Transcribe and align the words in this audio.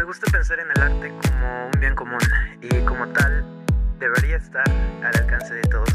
Me 0.00 0.06
gusta 0.06 0.32
pensar 0.32 0.58
en 0.58 0.70
el 0.74 0.82
arte 0.82 1.12
como 1.28 1.66
un 1.66 1.78
bien 1.78 1.94
común 1.94 2.20
y 2.62 2.68
como 2.86 3.06
tal 3.12 3.44
debería 3.98 4.38
estar 4.38 4.66
al 4.66 5.14
alcance 5.14 5.52
de 5.52 5.60
todos. 5.60 5.92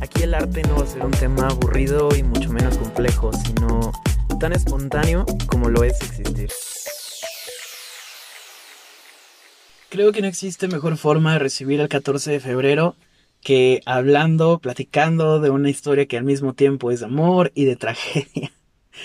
Aquí 0.00 0.22
el 0.22 0.32
arte 0.32 0.62
no 0.62 0.76
va 0.76 0.84
a 0.84 0.86
ser 0.86 1.04
un 1.04 1.10
tema 1.10 1.48
aburrido 1.48 2.08
y 2.16 2.22
mucho 2.22 2.50
menos 2.50 2.78
complejo, 2.78 3.30
sino 3.34 3.92
tan 4.40 4.54
espontáneo 4.54 5.26
como 5.48 5.68
lo 5.68 5.84
es 5.84 6.00
existir. 6.00 6.50
Creo 9.90 10.10
que 10.10 10.22
no 10.22 10.28
existe 10.28 10.66
mejor 10.66 10.96
forma 10.96 11.34
de 11.34 11.40
recibir 11.40 11.78
el 11.78 11.90
14 11.90 12.30
de 12.30 12.40
febrero 12.40 12.96
que 13.42 13.82
hablando, 13.84 14.60
platicando 14.60 15.40
de 15.40 15.50
una 15.50 15.68
historia 15.68 16.06
que 16.06 16.16
al 16.16 16.24
mismo 16.24 16.54
tiempo 16.54 16.90
es 16.90 17.00
de 17.00 17.06
amor 17.06 17.52
y 17.54 17.66
de 17.66 17.76
tragedia. 17.76 18.50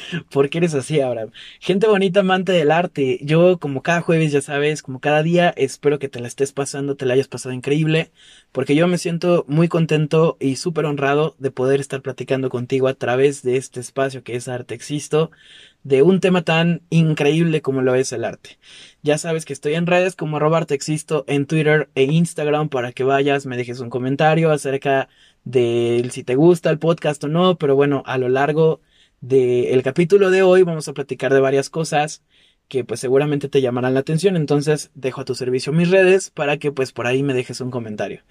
¿Por 0.32 0.50
qué 0.50 0.60
eres 0.60 0.73
así, 0.73 1.00
Abraham? 1.02 1.32
Gente 1.59 1.88
bonita, 1.88 2.21
amante 2.21 2.52
del 2.52 2.71
arte. 2.71 3.20
Yo, 3.21 3.59
como 3.59 3.81
cada 3.81 4.02
jueves, 4.02 4.31
ya 4.31 4.41
sabes, 4.41 4.81
como 4.81 5.00
cada 5.00 5.23
día, 5.23 5.54
espero 5.55 6.00
que 6.00 6.09
te 6.09 6.20
la 6.20 6.27
estés 6.27 6.52
pasando, 6.52 6.95
te 6.95 7.05
la 7.05 7.13
hayas 7.13 7.27
pasado 7.27 7.54
increíble, 7.54 8.12
porque 8.52 8.76
yo 8.76 8.88
me 8.88 8.98
siento 8.98 9.45
muy 9.48 9.67
contento 9.67 10.38
y 10.40 10.55
súper 10.55 10.86
honrado 10.86 11.36
de 11.40 11.52
poder 11.52 11.80
estar 11.80 12.02
platicando 12.02 12.50
contigo 12.50 12.88
a 12.88 12.94
través 12.94 13.44
de 13.44 13.58
este 13.58 13.80
espacio 13.80 14.23
que 14.23 14.36
es 14.36 14.48
Arte 14.48 14.76
Existo, 14.76 15.31
de 15.84 16.02
un 16.02 16.22
tema 16.22 16.44
tan 16.44 16.81
increíble 16.89 17.62
como 17.62 17.81
lo 17.81 17.95
es 17.95 18.14
el 18.14 18.23
arte. 18.23 18.58
Ya 19.02 19.17
sabes 19.17 19.44
que 19.44 19.53
estoy 19.53 19.75
en 19.75 19.86
redes 19.86 20.16
como 20.16 20.38
arroba 20.38 20.66
Existo 20.70 21.25
en 21.28 21.45
Twitter 21.45 21.89
e 21.95 22.03
Instagram 22.03 22.70
para 22.70 22.94
que 22.94 23.03
vayas, 23.03 23.45
me 23.45 23.58
dejes 23.58 23.81
un 23.81 23.89
comentario 23.89 24.52
acerca 24.52 25.09
de 25.44 26.08
si 26.12 26.23
te 26.23 26.36
gusta 26.36 26.70
el 26.70 26.80
podcast 26.80 27.22
o 27.25 27.28
no, 27.28 27.58
pero 27.58 27.75
bueno, 27.75 28.02
a 28.05 28.17
lo 28.17 28.30
largo 28.30 28.80
del 29.23 29.84
capítulo 29.84 30.32
de 30.32 30.44
hoy 30.44 30.63
vamos 30.63 30.90
a 30.90 30.94
platicar 30.94 31.34
de 31.34 31.40
varias 31.40 31.70
cosas 31.70 32.23
que 32.68 32.84
pues 32.84 33.00
seguramente 33.00 33.48
te 33.48 33.62
llamarán 33.62 33.94
la 33.94 34.02
atención, 34.02 34.36
entonces 34.36 34.91
dejo 34.95 35.22
a 35.22 35.26
tu 35.26 35.34
servicio 35.34 35.72
mis 35.72 35.89
redes 35.89 36.30
para 36.30 36.58
que 36.58 36.73
pues 36.73 36.92
por 36.92 37.08
ahí 37.08 37.23
me 37.23 37.34
dejes 37.34 37.62
un 37.62 37.72
comentario. 37.72 38.23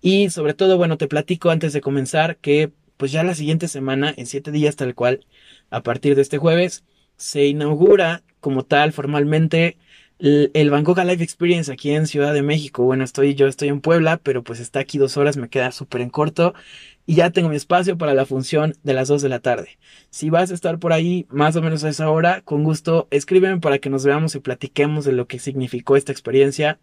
Y 0.00 0.30
sobre 0.30 0.54
todo, 0.54 0.76
bueno, 0.76 0.98
te 0.98 1.08
platico 1.08 1.50
antes 1.50 1.72
de 1.72 1.80
comenzar 1.80 2.36
que 2.36 2.70
pues 2.96 3.10
ya 3.10 3.24
la 3.24 3.34
siguiente 3.34 3.66
semana, 3.66 4.14
en 4.16 4.26
siete 4.26 4.52
días 4.52 4.76
tal 4.76 4.94
cual, 4.94 5.26
a 5.70 5.82
partir 5.82 6.14
de 6.14 6.22
este 6.22 6.38
jueves, 6.38 6.84
se 7.16 7.46
inaugura 7.46 8.22
como 8.38 8.64
tal 8.64 8.92
formalmente 8.92 9.78
el 10.18 10.70
Van 10.70 10.84
Gogh 10.84 10.98
Live 10.98 11.24
Experience 11.24 11.72
aquí 11.72 11.90
en 11.90 12.06
Ciudad 12.06 12.32
de 12.32 12.42
México. 12.42 12.84
Bueno, 12.84 13.02
estoy, 13.02 13.34
yo 13.34 13.48
estoy 13.48 13.68
en 13.68 13.80
Puebla, 13.80 14.18
pero 14.18 14.44
pues 14.44 14.60
está 14.60 14.78
aquí 14.78 14.96
dos 14.96 15.16
horas, 15.16 15.36
me 15.36 15.48
queda 15.48 15.72
súper 15.72 16.02
en 16.02 16.10
corto 16.10 16.54
y 17.06 17.14
ya 17.14 17.30
tengo 17.30 17.48
mi 17.48 17.56
espacio 17.56 17.96
para 17.96 18.14
la 18.14 18.26
función 18.26 18.74
de 18.82 18.92
las 18.92 19.06
2 19.06 19.22
de 19.22 19.28
la 19.28 19.38
tarde. 19.38 19.78
Si 20.10 20.28
vas 20.28 20.50
a 20.50 20.54
estar 20.54 20.80
por 20.80 20.92
ahí 20.92 21.26
más 21.30 21.54
o 21.54 21.62
menos 21.62 21.84
a 21.84 21.88
esa 21.88 22.10
hora, 22.10 22.42
con 22.42 22.64
gusto 22.64 23.06
escríbeme 23.12 23.60
para 23.60 23.78
que 23.78 23.90
nos 23.90 24.04
veamos 24.04 24.34
y 24.34 24.40
platiquemos 24.40 25.04
de 25.04 25.12
lo 25.12 25.28
que 25.28 25.38
significó 25.38 25.96
esta 25.96 26.10
experiencia. 26.10 26.80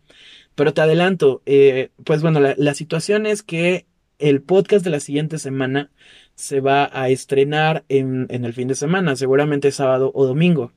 Pero 0.55 0.73
te 0.73 0.81
adelanto, 0.81 1.41
eh, 1.45 1.89
pues 2.05 2.21
bueno, 2.21 2.39
la, 2.39 2.73
situación 2.73 3.25
es 3.25 3.43
que 3.43 3.85
el 4.17 4.41
podcast 4.41 4.85
de 4.85 4.91
la 4.91 5.01
siguiente 5.01 5.39
semana 5.39 5.91
se 6.35 6.61
va 6.61 6.89
a 6.93 7.09
estrenar 7.09 7.83
en, 7.89 8.27
en 8.29 8.45
el 8.45 8.53
fin 8.53 8.69
de 8.69 8.75
semana, 8.75 9.17
seguramente 9.17 9.71
sábado 9.71 10.11
o 10.15 10.25
domingo. 10.25 10.71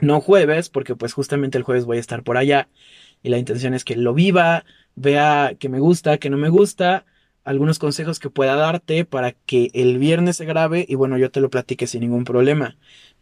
No 0.00 0.20
jueves, 0.20 0.70
porque 0.70 0.96
pues 0.96 1.12
justamente 1.12 1.58
el 1.58 1.64
jueves 1.64 1.84
voy 1.84 1.98
a 1.98 2.00
estar 2.00 2.22
por 2.22 2.38
allá 2.38 2.68
y 3.22 3.28
la 3.28 3.38
intención 3.38 3.74
es 3.74 3.84
que 3.84 3.96
lo 3.96 4.14
viva, 4.14 4.64
vea 4.94 5.56
que 5.58 5.68
me 5.68 5.78
gusta, 5.78 6.16
que 6.16 6.30
no 6.30 6.38
me 6.38 6.48
gusta 6.48 7.04
algunos 7.44 7.78
consejos 7.78 8.18
que 8.18 8.30
pueda 8.30 8.56
darte 8.56 9.04
para 9.04 9.32
que 9.32 9.70
el 9.74 9.98
viernes 9.98 10.36
se 10.36 10.44
grabe 10.44 10.84
y 10.88 10.94
bueno, 10.94 11.18
yo 11.18 11.30
te 11.30 11.40
lo 11.40 11.50
platique 11.50 11.86
sin 11.86 12.00
ningún 12.00 12.24
problema. 12.24 12.76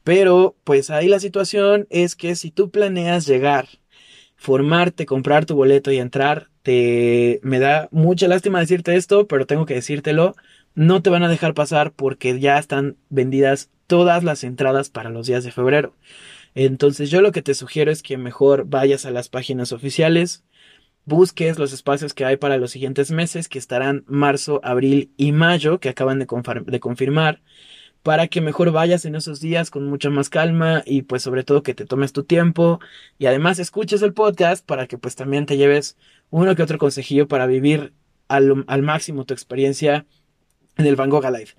Pero 0.05 0.57
pues 0.65 0.91
ahí 0.91 1.09
la 1.09 1.21
situación 1.21 1.87
es 1.91 2.17
que 2.17 2.35
si 2.35 2.51
tú 2.51 2.71
planeas 2.71 3.27
llegar, 3.27 3.69
formarte, 4.37 5.07
comprar 5.07 5.47
tu 5.47 5.55
boleto 5.55 5.93
y 5.93 5.99
entrar, 5.99 6.49
te 6.63 7.41
me 7.43 7.59
da 7.59 7.89
mucha 7.91 8.29
lástima 8.29 8.61
decirte 8.61 8.97
esto, 8.97 9.27
pero 9.27 9.47
tengo 9.47 9.67
que 9.67 9.75
decírtelo, 9.75 10.35
no 10.75 11.03
te 11.03 11.11
van 11.11 11.23
a 11.23 11.29
dejar 11.29 11.55
pasar 11.55 11.93
porque 11.93 12.39
ya 12.41 12.59
están 12.59 12.97
vendidas 13.09 13.71
todas 13.87 14.25
las 14.25 14.45
entradas 14.45 14.91
para 14.91 15.11
los 15.11 15.27
días 15.27 15.45
de 15.45 15.53
febrero. 15.53 15.95
Entonces 16.55 17.11
yo 17.11 17.21
lo 17.21 17.33
que 17.33 17.43
te 17.43 17.55
sugiero 17.55 17.91
es 17.91 18.03
que 18.03 18.19
mejor 18.19 18.65
vayas 18.67 19.07
a 19.07 19.11
las 19.11 19.29
páginas 19.29 19.73
oficiales, 19.73 20.45
busques 21.05 21.59
los 21.59 21.73
espacios 21.73 22.15
que 22.15 22.25
hay 22.25 22.37
para 22.37 22.57
los 22.57 22.71
siguientes 22.71 23.11
meses, 23.11 23.49
que 23.49 23.59
estarán 23.59 24.05
marzo, 24.07 24.61
abril 24.65 25.13
y 25.17 25.33
mayo, 25.33 25.81
que 25.81 25.89
acaban 25.89 26.19
de, 26.19 26.27
confirmar, 26.81 27.43
para 28.03 28.29
que 28.29 28.41
mejor 28.41 28.73
vayas 28.73 29.05
en 29.05 29.15
esos 29.15 29.41
días 29.41 29.71
con 29.71 29.87
mucha 29.87 30.11
más 30.11 30.31
calma 30.31 30.83
y 30.87 31.03
pues 31.03 31.23
sobre 31.23 31.45
todo 31.45 31.63
que 31.63 31.75
te 31.75 31.85
tomes 31.85 32.13
tu 32.13 32.25
tiempo 32.25 32.81
y 33.19 33.27
además 33.27 33.59
escuches 33.59 34.03
el 34.03 34.15
podcast 34.15 34.65
para 34.65 34.87
que 34.87 34.99
pues 34.99 35.17
también 35.17 35.47
te 35.47 35.57
lleves 35.57 35.97
uno 36.31 36.55
que 36.57 36.63
otro 36.63 36.79
consejillo 36.79 37.29
para 37.29 37.47
vivir 37.47 37.93
al, 38.29 38.83
máximo 38.83 39.25
tu 39.25 39.35
experiencia 39.35 40.07
en 40.77 40.87
el 40.87 40.97
Van 40.97 41.11
Gogh 41.11 41.25
Live. 41.25 41.51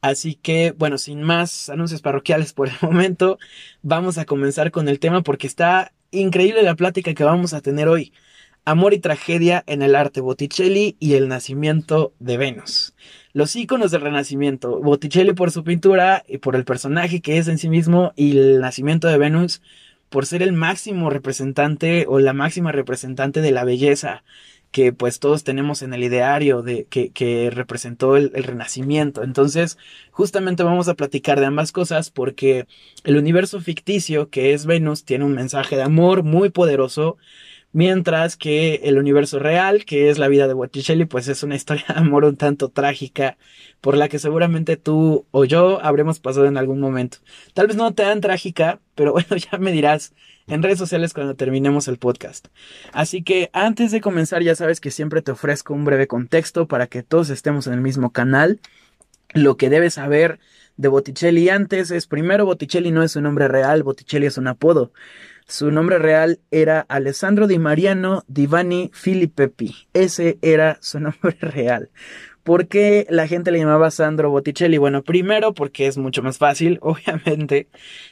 Así 0.00 0.36
que, 0.36 0.72
bueno, 0.72 0.96
sin 0.96 1.22
más 1.22 1.68
anuncios 1.68 2.00
parroquiales 2.00 2.52
por 2.52 2.68
el 2.68 2.74
momento, 2.82 3.38
vamos 3.82 4.16
a 4.16 4.24
comenzar 4.24 4.70
con 4.70 4.88
el 4.88 5.00
tema 5.00 5.22
porque 5.22 5.46
está 5.46 5.92
increíble 6.12 6.62
la 6.62 6.76
plática 6.76 7.14
que 7.14 7.24
vamos 7.24 7.52
a 7.52 7.60
tener 7.60 7.88
hoy. 7.88 8.12
Amor 8.64 8.94
y 8.94 8.98
tragedia 8.98 9.64
en 9.66 9.82
el 9.82 9.94
arte 9.94 10.20
Botticelli 10.20 10.96
y 11.00 11.14
el 11.14 11.28
nacimiento 11.28 12.12
de 12.18 12.36
Venus. 12.36 12.94
Los 13.32 13.56
íconos 13.56 13.90
del 13.90 14.02
Renacimiento. 14.02 14.80
Botticelli 14.80 15.32
por 15.32 15.50
su 15.50 15.64
pintura 15.64 16.22
y 16.28 16.38
por 16.38 16.56
el 16.56 16.64
personaje 16.64 17.20
que 17.20 17.38
es 17.38 17.48
en 17.48 17.58
sí 17.58 17.68
mismo 17.68 18.12
y 18.16 18.36
el 18.36 18.60
nacimiento 18.60 19.08
de 19.08 19.18
Venus 19.18 19.62
por 20.10 20.26
ser 20.26 20.42
el 20.42 20.52
máximo 20.52 21.08
representante 21.08 22.04
o 22.08 22.18
la 22.18 22.32
máxima 22.32 22.72
representante 22.72 23.40
de 23.40 23.52
la 23.52 23.64
belleza 23.64 24.24
que 24.70 24.92
pues 24.92 25.18
todos 25.18 25.42
tenemos 25.44 25.82
en 25.82 25.94
el 25.94 26.04
ideario 26.04 26.62
de 26.62 26.86
que, 26.86 27.50
representó 27.52 28.16
el, 28.16 28.30
renacimiento. 28.32 29.22
Entonces, 29.22 29.78
justamente 30.10 30.62
vamos 30.62 30.88
a 30.88 30.94
platicar 30.94 31.40
de 31.40 31.46
ambas 31.46 31.72
cosas 31.72 32.10
porque 32.10 32.66
el 33.04 33.16
universo 33.16 33.60
ficticio 33.60 34.30
que 34.30 34.52
es 34.52 34.66
Venus 34.66 35.04
tiene 35.04 35.24
un 35.24 35.34
mensaje 35.34 35.76
de 35.76 35.82
amor 35.82 36.22
muy 36.22 36.50
poderoso 36.50 37.16
Mientras 37.72 38.36
que 38.36 38.80
el 38.84 38.98
universo 38.98 39.38
real, 39.38 39.84
que 39.84 40.10
es 40.10 40.18
la 40.18 40.26
vida 40.26 40.48
de 40.48 40.54
Botticelli, 40.54 41.04
pues 41.04 41.28
es 41.28 41.44
una 41.44 41.54
historia 41.54 41.84
de 41.88 42.00
amor 42.00 42.24
un 42.24 42.36
tanto 42.36 42.68
trágica, 42.68 43.36
por 43.80 43.96
la 43.96 44.08
que 44.08 44.18
seguramente 44.18 44.76
tú 44.76 45.26
o 45.30 45.44
yo 45.44 45.80
habremos 45.84 46.18
pasado 46.18 46.46
en 46.46 46.56
algún 46.56 46.80
momento. 46.80 47.18
Tal 47.54 47.68
vez 47.68 47.76
no 47.76 47.94
tan 47.94 48.20
trágica, 48.20 48.80
pero 48.96 49.12
bueno, 49.14 49.36
ya 49.36 49.58
me 49.58 49.70
dirás 49.70 50.12
en 50.48 50.62
redes 50.64 50.78
sociales 50.78 51.14
cuando 51.14 51.36
terminemos 51.36 51.86
el 51.86 51.98
podcast. 51.98 52.48
Así 52.92 53.22
que 53.22 53.50
antes 53.52 53.92
de 53.92 54.00
comenzar, 54.00 54.42
ya 54.42 54.56
sabes 54.56 54.80
que 54.80 54.90
siempre 54.90 55.22
te 55.22 55.30
ofrezco 55.30 55.72
un 55.72 55.84
breve 55.84 56.08
contexto 56.08 56.66
para 56.66 56.88
que 56.88 57.04
todos 57.04 57.30
estemos 57.30 57.68
en 57.68 57.74
el 57.74 57.80
mismo 57.80 58.10
canal. 58.10 58.58
Lo 59.32 59.56
que 59.56 59.70
debes 59.70 59.94
saber 59.94 60.40
de 60.76 60.88
Botticelli 60.88 61.48
antes 61.50 61.92
es, 61.92 62.08
primero, 62.08 62.46
Botticelli 62.46 62.90
no 62.90 63.04
es 63.04 63.14
un 63.14 63.22
nombre 63.22 63.46
real, 63.46 63.84
Botticelli 63.84 64.26
es 64.26 64.38
un 64.38 64.48
apodo. 64.48 64.92
Su 65.50 65.72
nombre 65.72 65.98
real 65.98 66.38
era 66.52 66.86
Alessandro 66.88 67.48
Di 67.48 67.58
Mariano 67.58 68.22
Divani 68.28 68.88
Filippepi. 68.94 69.74
Ese 69.92 70.38
era 70.42 70.78
su 70.80 71.00
nombre 71.00 71.36
real. 71.40 71.90
¿Por 72.44 72.68
qué 72.68 73.04
la 73.10 73.26
gente 73.26 73.50
le 73.50 73.58
llamaba 73.58 73.90
Sandro 73.90 74.30
Botticelli? 74.30 74.78
Bueno, 74.78 75.02
primero 75.02 75.52
porque 75.52 75.88
es 75.88 75.98
mucho 75.98 76.22
más 76.22 76.38
fácil, 76.38 76.78
obviamente. 76.82 77.66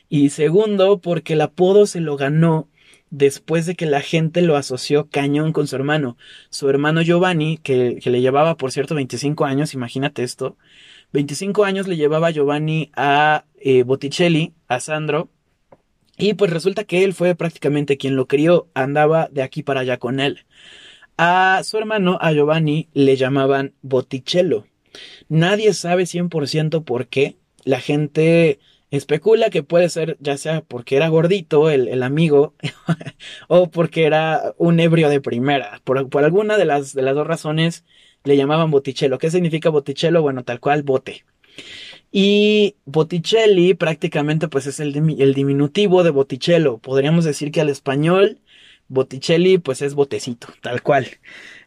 Y 0.08 0.30
segundo 0.30 1.00
porque 1.00 1.34
el 1.34 1.42
apodo 1.42 1.86
se 1.86 2.00
lo 2.00 2.16
ganó 2.16 2.68
después 3.10 3.66
de 3.66 3.76
que 3.76 3.86
la 3.86 4.00
gente 4.00 4.42
lo 4.42 4.56
asoció 4.56 5.08
cañón 5.08 5.52
con 5.52 5.68
su 5.68 5.76
hermano. 5.76 6.16
Su 6.50 6.68
hermano 6.68 7.02
Giovanni, 7.02 7.58
que, 7.58 8.00
le 8.02 8.20
llevaba, 8.20 8.56
por 8.56 8.72
cierto, 8.72 8.96
25 8.96 9.44
años, 9.44 9.74
imagínate 9.74 10.24
esto. 10.24 10.56
25 11.12 11.64
años 11.64 11.86
le 11.86 11.96
llevaba 11.96 12.32
Giovanni 12.32 12.90
a 12.96 13.44
eh, 13.60 13.84
Botticelli, 13.84 14.54
a 14.66 14.80
Sandro, 14.80 15.30
y 16.18 16.34
pues 16.34 16.50
resulta 16.50 16.84
que 16.84 17.04
él 17.04 17.14
fue 17.14 17.34
prácticamente 17.34 17.96
quien 17.96 18.16
lo 18.16 18.26
crió, 18.26 18.68
andaba 18.74 19.28
de 19.30 19.42
aquí 19.42 19.62
para 19.62 19.80
allá 19.80 19.98
con 19.98 20.20
él. 20.20 20.44
A 21.16 21.62
su 21.64 21.78
hermano, 21.78 22.18
a 22.20 22.32
Giovanni, 22.32 22.88
le 22.92 23.16
llamaban 23.16 23.74
Botticello. 23.82 24.66
Nadie 25.28 25.72
sabe 25.74 26.04
100% 26.06 26.84
por 26.84 27.08
qué. 27.08 27.36
La 27.64 27.80
gente 27.80 28.60
especula 28.90 29.50
que 29.50 29.62
puede 29.62 29.88
ser 29.90 30.16
ya 30.20 30.36
sea 30.36 30.62
porque 30.62 30.96
era 30.96 31.08
gordito 31.08 31.70
el, 31.70 31.88
el 31.88 32.02
amigo 32.02 32.54
o 33.48 33.70
porque 33.70 34.04
era 34.04 34.54
un 34.58 34.80
ebrio 34.80 35.08
de 35.08 35.20
primera. 35.20 35.80
Por, 35.84 35.98
alguna 36.24 36.56
de 36.56 36.64
las, 36.64 36.94
de 36.94 37.02
las 37.02 37.14
dos 37.14 37.26
razones 37.26 37.84
le 38.24 38.36
llamaban 38.36 38.70
Botticello. 38.70 39.18
¿Qué 39.18 39.30
significa 39.30 39.70
Botticello? 39.70 40.22
Bueno, 40.22 40.44
tal 40.44 40.60
cual, 40.60 40.82
bote. 40.82 41.24
Y 42.10 42.76
Botticelli 42.86 43.74
prácticamente 43.74 44.48
pues 44.48 44.66
es 44.66 44.80
el, 44.80 44.96
el 44.96 45.34
diminutivo 45.34 46.02
de 46.02 46.10
Botticello. 46.10 46.78
Podríamos 46.78 47.24
decir 47.24 47.52
que 47.52 47.60
al 47.60 47.68
español 47.68 48.38
Botticelli 48.88 49.58
pues 49.58 49.82
es 49.82 49.94
botecito, 49.94 50.48
tal 50.62 50.82
cual. 50.82 51.06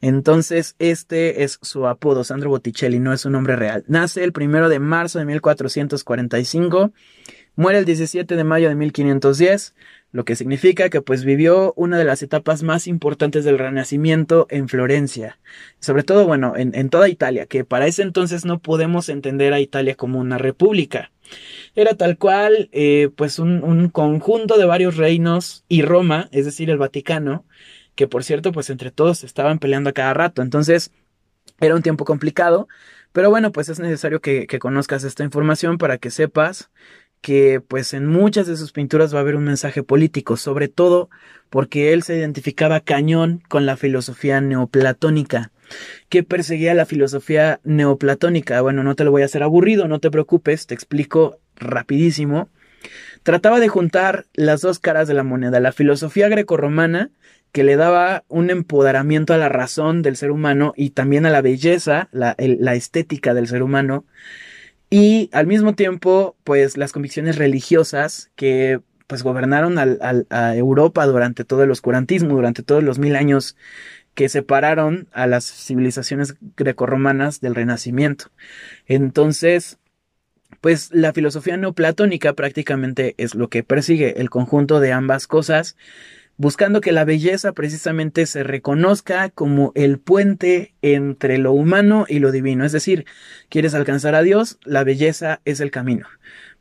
Entonces 0.02 0.76
este 0.80 1.44
es 1.44 1.60
su 1.62 1.88
apodo, 1.88 2.24
Sandro 2.24 2.50
Botticelli, 2.50 3.00
no 3.00 3.14
es 3.14 3.22
su 3.22 3.30
nombre 3.30 3.56
real. 3.56 3.84
Nace 3.88 4.24
el 4.24 4.34
primero 4.34 4.70
de 4.70 4.80
marzo 4.80 5.20
de 5.20 5.26
1445, 5.26 6.92
muere 7.56 7.80
el 7.80 7.86
17 7.86 8.36
de 8.36 8.44
mayo 8.44 8.70
de 8.70 8.76
1510, 8.76 9.76
lo 10.12 10.26
que 10.26 10.36
significa 10.36 10.90
que 10.90 11.02
pues 11.02 11.24
vivió 11.24 11.74
una 11.76 11.98
de 11.98 12.04
las 12.04 12.22
etapas 12.22 12.64
más 12.64 12.88
importantes 12.88 13.46
del 13.46 13.58
Renacimiento 13.58 14.46
en 14.50 14.68
Florencia, 14.68 15.40
sobre 15.80 16.04
todo, 16.04 16.28
bueno, 16.28 16.56
en, 16.58 16.76
en 16.76 16.90
toda 16.90 17.10
Italia, 17.10 17.46
que 17.46 17.64
para 17.64 17.88
ese 17.88 18.02
entonces 18.02 18.44
no 18.46 18.60
podemos 18.60 19.10
entender 19.10 19.54
a 19.54 19.60
Italia 19.60 19.96
como 19.96 20.20
una 20.20 20.38
república. 20.38 21.12
Era 21.76 21.96
tal 21.96 22.18
cual, 22.18 22.70
eh, 22.74 23.10
pues 23.16 23.40
un, 23.40 23.64
un 23.64 23.90
conjunto 23.90 24.58
de 24.58 24.66
varios 24.66 24.98
reinos 24.98 25.64
y 25.70 25.82
Roma, 25.82 26.28
es 26.32 26.46
decir, 26.46 26.70
el 26.70 26.78
Vaticano, 26.78 27.46
que 27.96 28.08
por 28.08 28.24
cierto, 28.24 28.52
pues 28.52 28.70
entre 28.70 28.92
todos 28.92 29.24
estaban 29.24 29.60
peleando 29.60 29.90
a 29.90 29.94
cada 29.94 30.14
rato. 30.14 30.42
Entonces, 30.42 30.92
era 31.60 31.76
un 31.76 31.84
tiempo 31.84 32.06
complicado, 32.06 32.68
pero 33.14 33.30
bueno, 33.30 33.52
pues 33.52 33.70
es 33.70 33.80
necesario 33.80 34.22
que, 34.22 34.48
que, 34.48 34.60
conozcas 34.60 35.04
esta 35.04 35.24
información 35.24 35.78
para 35.78 35.98
que 35.98 36.10
sepas 36.12 36.72
que 37.22 37.62
pues 37.66 37.94
en 37.94 38.08
muchas 38.08 38.48
de 38.48 38.58
sus 38.58 38.72
pinturas 38.72 39.14
va 39.14 39.20
a 39.20 39.22
haber 39.22 39.36
un 39.36 39.44
mensaje 39.44 39.84
político, 39.84 40.38
sobre 40.38 40.68
todo 40.68 41.10
porque 41.50 41.94
él 41.94 42.04
se 42.04 42.18
identificaba 42.18 42.80
cañón 42.80 43.44
con 43.48 43.66
la 43.66 43.78
filosofía 43.78 44.42
neoplatónica, 44.42 45.52
que 46.10 46.24
perseguía 46.24 46.74
la 46.74 46.86
filosofía 46.86 47.60
neoplatónica. 47.64 48.62
Bueno, 48.62 48.84
no 48.84 48.96
te 48.96 49.04
lo 49.04 49.12
voy 49.12 49.22
a 49.22 49.26
hacer 49.26 49.44
aburrido, 49.44 49.88
no 49.88 50.00
te 50.00 50.12
preocupes, 50.12 50.66
te 50.66 50.74
explico 50.74 51.40
rapidísimo. 51.56 52.50
Trataba 53.24 53.60
de 53.60 53.68
juntar 53.68 54.26
las 54.34 54.62
dos 54.62 54.80
caras 54.80 55.08
de 55.08 55.14
la 55.14 55.24
moneda, 55.24 55.60
la 55.60 55.72
filosofía 55.72 56.28
grecorromana, 56.28 57.12
que 57.52 57.64
le 57.64 57.76
daba 57.76 58.24
un 58.30 58.50
empoderamiento 58.50 59.34
a 59.34 59.38
la 59.38 59.50
razón 59.50 60.02
del 60.02 60.16
ser 60.16 60.32
humano 60.32 60.74
y 60.76 60.92
también 60.92 61.26
a 61.26 61.30
la 61.30 61.42
belleza, 61.42 62.08
la, 62.12 62.36
la 62.38 62.76
estética 62.76 63.34
del 63.34 63.48
ser 63.48 63.62
humano, 63.62 64.06
y 64.92 65.30
al 65.32 65.48
mismo 65.48 65.74
tiempo, 65.74 66.36
pues 66.44 66.78
las 66.78 66.92
convicciones 66.92 67.38
religiosas 67.38 68.30
que 68.36 68.82
pues 69.08 69.24
gobernaron 69.24 69.78
al, 69.78 69.98
al, 70.02 70.28
a 70.30 70.56
Europa 70.56 71.06
durante 71.06 71.46
todo 71.46 71.64
el 71.64 71.72
oscurantismo, 71.72 72.36
durante 72.36 72.62
todos 72.62 72.84
los 72.84 73.00
mil 73.00 73.16
años 73.16 73.56
que 74.14 74.28
separaron 74.28 75.08
a 75.14 75.28
las 75.28 75.46
civilizaciones 75.46 76.36
grecorromanas 76.58 77.40
del 77.40 77.56
Renacimiento. 77.56 78.32
Entonces, 78.86 79.80
pues 80.60 80.90
la 80.92 81.14
filosofía 81.14 81.56
neoplatónica 81.56 82.34
prácticamente 82.34 83.16
es 83.18 83.34
lo 83.34 83.48
que 83.48 83.64
persigue 83.64 84.20
el 84.20 84.30
conjunto 84.30 84.82
de 84.82 84.92
ambas 84.92 85.26
cosas 85.26 85.78
buscando 86.42 86.82
que 86.82 86.92
la 86.92 87.06
belleza 87.06 87.52
precisamente 87.54 88.26
se 88.26 88.42
reconozca 88.42 89.30
como 89.30 89.72
el 89.76 90.00
puente 90.00 90.74
entre 90.82 91.38
lo 91.38 91.52
humano 91.52 92.08
y 92.10 92.18
lo 92.18 92.32
divino. 92.32 92.66
Es 92.66 92.72
decir, 92.72 93.06
quieres 93.48 93.76
alcanzar 93.76 94.16
a 94.16 94.24
Dios, 94.24 94.58
la 94.64 94.84
belleza 94.84 95.40
es 95.46 95.60
el 95.60 95.70
camino. 95.70 96.08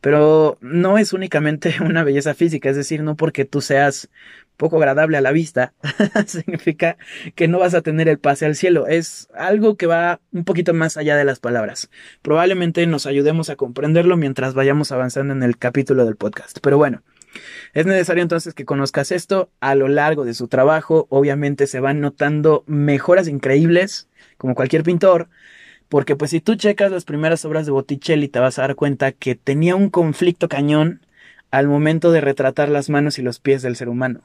Pero 0.02 0.58
no 0.60 0.98
es 0.98 1.14
únicamente 1.14 1.76
una 1.80 2.04
belleza 2.04 2.34
física, 2.34 2.68
es 2.68 2.76
decir, 2.76 3.02
no 3.02 3.16
porque 3.16 3.46
tú 3.46 3.62
seas 3.62 4.10
poco 4.58 4.76
agradable 4.76 5.16
a 5.16 5.22
la 5.22 5.32
vista, 5.32 5.72
significa 6.26 6.98
que 7.34 7.48
no 7.48 7.58
vas 7.58 7.72
a 7.72 7.80
tener 7.80 8.06
el 8.10 8.18
pase 8.18 8.44
al 8.44 8.56
cielo. 8.56 8.86
Es 8.86 9.28
algo 9.34 9.78
que 9.78 9.86
va 9.86 10.20
un 10.30 10.44
poquito 10.44 10.74
más 10.74 10.98
allá 10.98 11.16
de 11.16 11.24
las 11.24 11.40
palabras. 11.40 11.88
Probablemente 12.20 12.86
nos 12.86 13.06
ayudemos 13.06 13.48
a 13.48 13.56
comprenderlo 13.56 14.18
mientras 14.18 14.52
vayamos 14.52 14.92
avanzando 14.92 15.32
en 15.32 15.42
el 15.42 15.56
capítulo 15.56 16.04
del 16.04 16.16
podcast. 16.16 16.58
Pero 16.60 16.76
bueno, 16.76 17.02
es 17.72 17.86
necesario 17.86 18.22
entonces 18.22 18.54
que 18.54 18.64
conozcas 18.64 19.12
esto 19.12 19.50
a 19.60 19.74
lo 19.74 19.88
largo 19.88 20.24
de 20.24 20.34
su 20.34 20.48
trabajo. 20.48 21.06
Obviamente 21.10 21.66
se 21.66 21.80
van 21.80 22.00
notando 22.00 22.64
mejoras 22.66 23.28
increíbles, 23.28 24.08
como 24.36 24.54
cualquier 24.54 24.82
pintor, 24.82 25.28
porque 25.88 26.16
pues 26.16 26.30
si 26.30 26.40
tú 26.40 26.54
checas 26.54 26.92
las 26.92 27.04
primeras 27.04 27.44
obras 27.44 27.66
de 27.66 27.72
Botticelli 27.72 28.28
te 28.28 28.38
vas 28.38 28.58
a 28.58 28.62
dar 28.62 28.76
cuenta 28.76 29.12
que 29.12 29.34
tenía 29.34 29.76
un 29.76 29.90
conflicto 29.90 30.48
cañón 30.48 31.00
al 31.50 31.66
momento 31.66 32.12
de 32.12 32.20
retratar 32.20 32.68
las 32.68 32.90
manos 32.90 33.18
y 33.18 33.22
los 33.22 33.40
pies 33.40 33.62
del 33.62 33.74
ser 33.74 33.88
humano. 33.88 34.20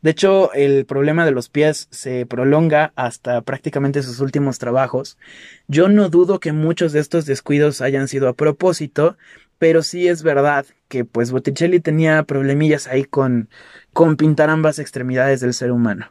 De 0.00 0.10
hecho, 0.10 0.52
el 0.52 0.86
problema 0.86 1.24
de 1.24 1.32
los 1.32 1.48
pies 1.48 1.88
se 1.90 2.24
prolonga 2.24 2.92
hasta 2.94 3.40
prácticamente 3.42 4.02
sus 4.02 4.20
últimos 4.20 4.58
trabajos. 4.58 5.18
Yo 5.66 5.88
no 5.88 6.08
dudo 6.08 6.38
que 6.38 6.52
muchos 6.52 6.92
de 6.92 7.00
estos 7.00 7.26
descuidos 7.26 7.80
hayan 7.80 8.06
sido 8.06 8.28
a 8.28 8.34
propósito, 8.34 9.16
pero 9.58 9.82
sí 9.82 10.08
es 10.08 10.22
verdad 10.22 10.66
que 10.88 11.04
pues 11.04 11.30
Botticelli 11.30 11.80
tenía 11.80 12.22
problemillas 12.22 12.86
ahí 12.86 13.04
con, 13.04 13.50
con 13.92 14.16
pintar 14.16 14.50
ambas 14.50 14.78
extremidades 14.78 15.40
del 15.40 15.54
ser 15.54 15.72
humano. 15.72 16.10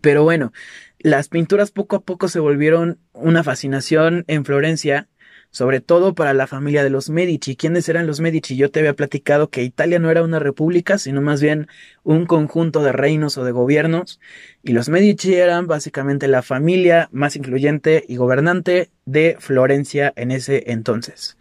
Pero 0.00 0.22
bueno, 0.22 0.52
las 0.98 1.28
pinturas 1.28 1.70
poco 1.72 1.96
a 1.96 2.00
poco 2.00 2.28
se 2.28 2.40
volvieron 2.40 2.98
una 3.12 3.42
fascinación 3.42 4.24
en 4.28 4.44
Florencia 4.44 5.08
sobre 5.50 5.80
todo 5.80 6.14
para 6.14 6.34
la 6.34 6.46
familia 6.46 6.84
de 6.84 6.90
los 6.90 7.10
Medici. 7.10 7.56
¿Quiénes 7.56 7.88
eran 7.88 8.06
los 8.06 8.20
Medici? 8.20 8.56
Yo 8.56 8.70
te 8.70 8.80
había 8.80 8.94
platicado 8.94 9.50
que 9.50 9.62
Italia 9.62 9.98
no 9.98 10.10
era 10.10 10.22
una 10.22 10.38
república, 10.38 10.98
sino 10.98 11.20
más 11.20 11.42
bien 11.42 11.66
un 12.02 12.26
conjunto 12.26 12.82
de 12.82 12.92
reinos 12.92 13.36
o 13.36 13.44
de 13.44 13.52
gobiernos, 13.52 14.20
y 14.62 14.72
los 14.72 14.88
Medici 14.88 15.34
eran 15.34 15.66
básicamente 15.66 16.28
la 16.28 16.42
familia 16.42 17.08
más 17.12 17.36
influyente 17.36 18.04
y 18.08 18.16
gobernante 18.16 18.90
de 19.04 19.36
Florencia 19.38 20.12
en 20.16 20.30
ese 20.30 20.64
entonces. 20.68 21.36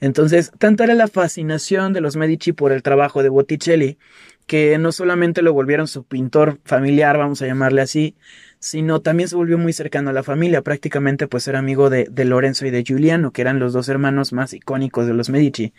Entonces, 0.00 0.52
tanta 0.58 0.84
era 0.84 0.94
la 0.94 1.08
fascinación 1.08 1.92
de 1.92 2.00
los 2.00 2.16
Medici 2.16 2.52
por 2.52 2.72
el 2.72 2.82
trabajo 2.82 3.22
de 3.22 3.30
Botticelli, 3.30 3.98
que 4.46 4.78
no 4.78 4.92
solamente 4.92 5.42
lo 5.42 5.52
volvieron 5.52 5.88
su 5.88 6.04
pintor 6.04 6.60
familiar, 6.64 7.18
vamos 7.18 7.42
a 7.42 7.46
llamarle 7.46 7.82
así, 7.82 8.16
sino 8.58 9.00
también 9.00 9.28
se 9.28 9.36
volvió 9.36 9.58
muy 9.58 9.72
cercano 9.72 10.10
a 10.10 10.12
la 10.12 10.22
familia, 10.22 10.62
prácticamente 10.62 11.26
pues 11.26 11.46
era 11.48 11.58
amigo 11.58 11.90
de, 11.90 12.08
de, 12.10 12.24
Lorenzo 12.24 12.66
y 12.66 12.70
de 12.70 12.82
Giuliano, 12.82 13.32
que 13.32 13.42
eran 13.42 13.58
los 13.58 13.72
dos 13.72 13.88
hermanos 13.88 14.32
más 14.32 14.52
icónicos 14.52 15.06
de 15.06 15.14
los 15.14 15.30
Medici. 15.30 15.72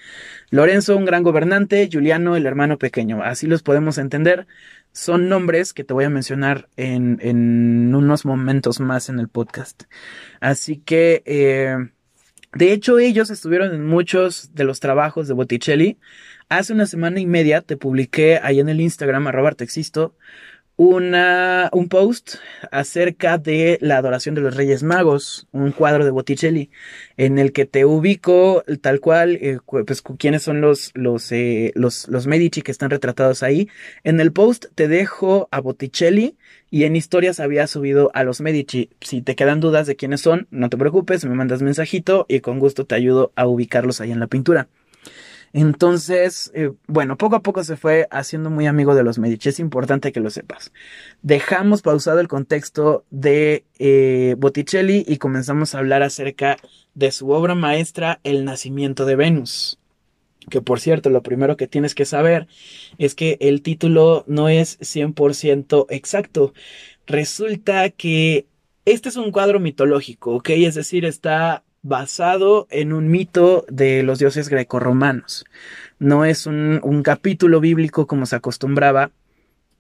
Lorenzo, 0.50 0.96
un 0.96 1.06
gran 1.06 1.24
gobernante, 1.24 1.88
Giuliano, 1.90 2.36
el 2.36 2.46
hermano 2.46 2.78
pequeño, 2.78 3.24
así 3.24 3.48
los 3.48 3.64
podemos 3.64 3.98
entender. 3.98 4.48
Son 4.92 5.30
nombres 5.30 5.74
que 5.74 5.84
te 5.84 5.94
voy 5.94 6.06
a 6.06 6.10
mencionar 6.10 6.70
en, 6.76 7.20
en 7.22 7.94
unos 7.94 8.26
momentos 8.26 8.80
más 8.80 9.10
en 9.10 9.20
el 9.20 9.28
podcast. 9.28 9.84
Así 10.40 10.78
que, 10.78 11.24
eh, 11.26 11.78
de 12.54 12.72
hecho, 12.72 12.98
ellos 12.98 13.30
estuvieron 13.30 13.76
en 13.76 13.86
muchos 13.86 14.56
de 14.56 14.64
los 14.64 14.80
trabajos 14.80 15.28
de 15.28 15.34
Botticelli. 15.34 16.00
Hace 16.50 16.74
una 16.74 16.86
semana 16.86 17.20
y 17.20 17.26
media 17.26 17.62
te 17.62 17.76
publiqué 17.78 18.40
ahí 18.42 18.60
en 18.60 18.70
el 18.70 18.80
Instagram, 18.80 19.28
arroba 19.28 19.54
existo, 19.60 20.16
una, 20.78 21.70
un 21.74 21.90
post 21.90 22.36
acerca 22.72 23.40
de 23.40 23.80
la 23.82 23.98
adoración 23.98 24.36
de 24.36 24.42
los 24.42 24.56
Reyes 24.56 24.84
Magos, 24.84 25.48
un 25.52 25.72
cuadro 25.72 26.06
de 26.06 26.12
Botticelli, 26.12 26.70
en 27.18 27.40
el 27.40 27.52
que 27.52 27.66
te 27.66 27.84
ubico 27.84 28.64
tal 28.82 29.00
cual, 29.00 29.38
eh, 29.42 29.58
pues 29.66 30.04
quiénes 30.04 30.44
son 30.44 30.62
los, 30.62 30.92
los, 30.94 31.32
eh, 31.32 31.72
los, 31.76 32.08
los 32.08 32.28
Medici 32.28 32.62
que 32.62 32.72
están 32.72 32.92
retratados 32.92 33.42
ahí. 33.42 33.68
En 34.04 34.20
el 34.20 34.32
post 34.32 34.68
te 34.76 34.88
dejo 34.88 35.50
a 35.52 35.60
Botticelli 35.62 36.38
y 36.70 36.84
en 36.84 36.96
historias 36.96 37.40
había 37.40 37.66
subido 37.66 38.12
a 38.14 38.24
los 38.24 38.40
Medici. 38.40 38.92
Si 39.02 39.24
te 39.24 39.36
quedan 39.36 39.60
dudas 39.60 39.88
de 39.88 39.96
quiénes 39.96 40.22
son, 40.22 40.48
no 40.52 40.70
te 40.70 40.78
preocupes, 40.78 41.26
me 41.26 41.34
mandas 41.34 41.64
mensajito 41.64 42.28
y 42.30 42.42
con 42.42 42.60
gusto 42.60 42.86
te 42.86 42.94
ayudo 42.94 43.32
a 43.36 43.48
ubicarlos 43.48 44.00
ahí 44.00 44.12
en 44.12 44.20
la 44.20 44.28
pintura. 44.28 44.68
Entonces, 45.58 46.52
eh, 46.54 46.72
bueno, 46.86 47.18
poco 47.18 47.36
a 47.36 47.42
poco 47.42 47.64
se 47.64 47.78
fue 47.78 48.08
haciendo 48.12 48.52
muy 48.52 48.68
amigo 48.68 48.94
de 48.94 49.04
los 49.04 49.18
Medici. 49.18 49.50
Es 49.50 49.60
importante 49.60 50.12
que 50.12 50.20
lo 50.20 50.30
sepas. 50.30 50.72
Dejamos 51.24 51.82
pausado 51.82 52.20
el 52.20 52.28
contexto 52.28 53.06
de 53.10 53.66
eh, 53.80 54.36
Botticelli 54.38 55.04
y 55.08 55.18
comenzamos 55.18 55.74
a 55.74 55.80
hablar 55.80 56.04
acerca 56.04 56.58
de 56.94 57.12
su 57.12 57.32
obra 57.32 57.56
maestra, 57.56 58.20
El 58.24 58.46
nacimiento 58.46 59.06
de 59.06 59.16
Venus. 59.16 59.80
Que 60.48 60.62
por 60.62 60.80
cierto, 60.80 61.10
lo 61.10 61.24
primero 61.24 61.58
que 61.58 61.66
tienes 61.66 61.96
que 61.96 62.06
saber 62.06 62.48
es 63.00 63.16
que 63.16 63.38
el 63.40 63.64
título 63.64 64.26
no 64.28 64.50
es 64.50 64.80
100% 64.80 65.88
exacto. 65.90 66.54
Resulta 67.08 67.90
que 67.90 68.46
este 68.86 69.10
es 69.10 69.16
un 69.16 69.32
cuadro 69.32 69.60
mitológico, 69.60 70.36
¿ok? 70.36 70.50
Es 70.52 70.76
decir, 70.76 71.04
está 71.04 71.64
basado 71.88 72.68
en 72.70 72.92
un 72.92 73.10
mito 73.10 73.66
de 73.70 74.04
los 74.04 74.20
dioses 74.20 74.50
grecorromanos. 74.50 75.46
No 76.00 76.26
es 76.26 76.46
un, 76.46 76.80
un, 76.84 77.02
capítulo 77.02 77.60
bíblico 77.60 78.08
como 78.08 78.26
se 78.26 78.36
acostumbraba. 78.36 79.12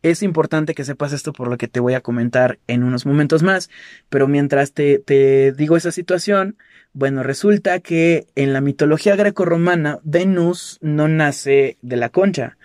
Es 0.03 0.23
importante 0.23 0.73
que 0.73 0.85
sepas 0.85 1.11
esto 1.11 1.33
por 1.33 1.49
lo 1.49 1.57
que 1.57 1.67
te 1.67 1.79
voy 1.79 1.95
a 1.95 2.01
comentar 2.01 2.59
en 2.67 2.83
unos 2.83 3.05
momentos 3.05 3.43
más, 3.43 3.69
pero 4.09 4.27
mientras 4.27 4.71
te, 4.71 4.99
te 4.99 5.51
digo 5.51 5.75
esa 5.75 5.91
situación, 5.91 6.55
bueno, 6.93 7.23
resulta 7.23 7.79
que 7.79 8.27
en 8.35 8.53
la 8.53 8.61
mitología 8.61 9.15
grecorromana 9.15 9.99
Venus 10.03 10.79
no 10.81 11.07
nace 11.07 11.77
de 11.81 11.97
la 11.97 12.09
concha. 12.09 12.57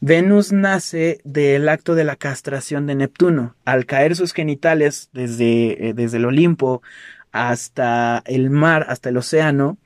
Venus 0.00 0.52
nace 0.52 1.20
del 1.24 1.68
acto 1.68 1.94
de 1.94 2.04
la 2.04 2.16
castración 2.16 2.86
de 2.86 2.96
Neptuno. 2.96 3.56
Al 3.64 3.86
caer 3.86 4.16
sus 4.16 4.32
genitales 4.32 5.10
desde, 5.12 5.88
eh, 5.88 5.94
desde 5.94 6.16
el 6.16 6.24
Olimpo 6.24 6.82
hasta 7.36 8.22
el 8.26 8.50
mar, 8.50 8.86
hasta 8.88 9.10
el 9.10 9.16
océano, 9.18 9.78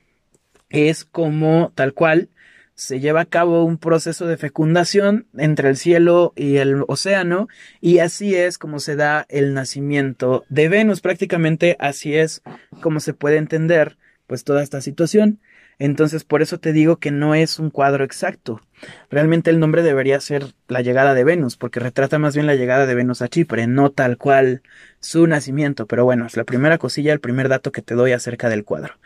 es 0.69 1.03
como 1.03 1.71
tal 1.75 1.93
cual 1.93 2.29
se 2.73 2.99
lleva 2.99 3.21
a 3.21 3.25
cabo 3.25 3.65
un 3.65 3.77
proceso 3.77 4.25
de 4.25 4.37
fecundación 4.37 5.27
entre 5.37 5.69
el 5.69 5.77
cielo 5.77 6.33
y 6.35 6.57
el 6.57 6.83
océano 6.87 7.47
y 7.81 7.99
así 7.99 8.35
es 8.35 8.57
como 8.57 8.79
se 8.79 8.95
da 8.95 9.25
el 9.29 9.53
nacimiento 9.53 10.45
de 10.49 10.69
Venus. 10.69 11.01
Prácticamente 11.01 11.75
así 11.79 12.15
es 12.15 12.41
como 12.81 12.99
se 12.99 13.13
puede 13.13 13.37
entender 13.37 13.97
pues 14.25 14.43
toda 14.43 14.63
esta 14.63 14.81
situación. 14.81 15.41
Entonces, 15.83 16.23
por 16.23 16.43
eso 16.43 16.59
te 16.59 16.73
digo 16.73 16.97
que 16.97 17.09
no 17.09 17.33
es 17.33 17.57
un 17.57 17.71
cuadro 17.71 18.03
exacto. 18.03 18.61
Realmente 19.09 19.49
el 19.49 19.59
nombre 19.59 19.81
debería 19.81 20.21
ser 20.21 20.53
La 20.67 20.81
llegada 20.81 21.15
de 21.15 21.23
Venus, 21.23 21.57
porque 21.57 21.79
retrata 21.79 22.19
más 22.19 22.35
bien 22.35 22.45
la 22.45 22.53
llegada 22.53 22.85
de 22.85 22.93
Venus 22.93 23.23
a 23.23 23.29
Chipre, 23.29 23.65
no 23.65 23.89
tal 23.89 24.17
cual 24.19 24.61
su 24.99 25.25
nacimiento. 25.25 25.87
Pero 25.87 26.05
bueno, 26.05 26.27
es 26.27 26.37
la 26.37 26.43
primera 26.43 26.77
cosilla, 26.77 27.13
el 27.13 27.19
primer 27.19 27.49
dato 27.49 27.71
que 27.71 27.81
te 27.81 27.95
doy 27.95 28.11
acerca 28.11 28.47
del 28.47 28.63
cuadro. 28.63 28.99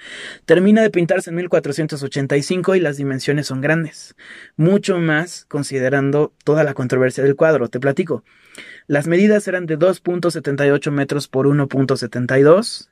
Termina 0.44 0.82
de 0.82 0.90
pintarse 0.90 1.30
en 1.30 1.38
1485 1.38 2.76
y 2.76 2.82
las 2.82 2.98
dimensiones 2.98 3.48
son 3.48 3.62
grandes. 3.62 4.14
Mucho 4.58 4.98
más 4.98 5.46
considerando 5.46 6.34
toda 6.44 6.66
la 6.66 6.74
controversia 6.74 7.24
del 7.24 7.38
cuadro. 7.38 7.70
Te 7.70 7.80
platico. 7.80 8.26
Las 8.88 9.08
medidas 9.08 9.48
eran 9.48 9.66
de 9.66 9.80
2.78 9.80 10.92
metros 10.92 11.30
por 11.30 11.48
1.72 11.48 12.90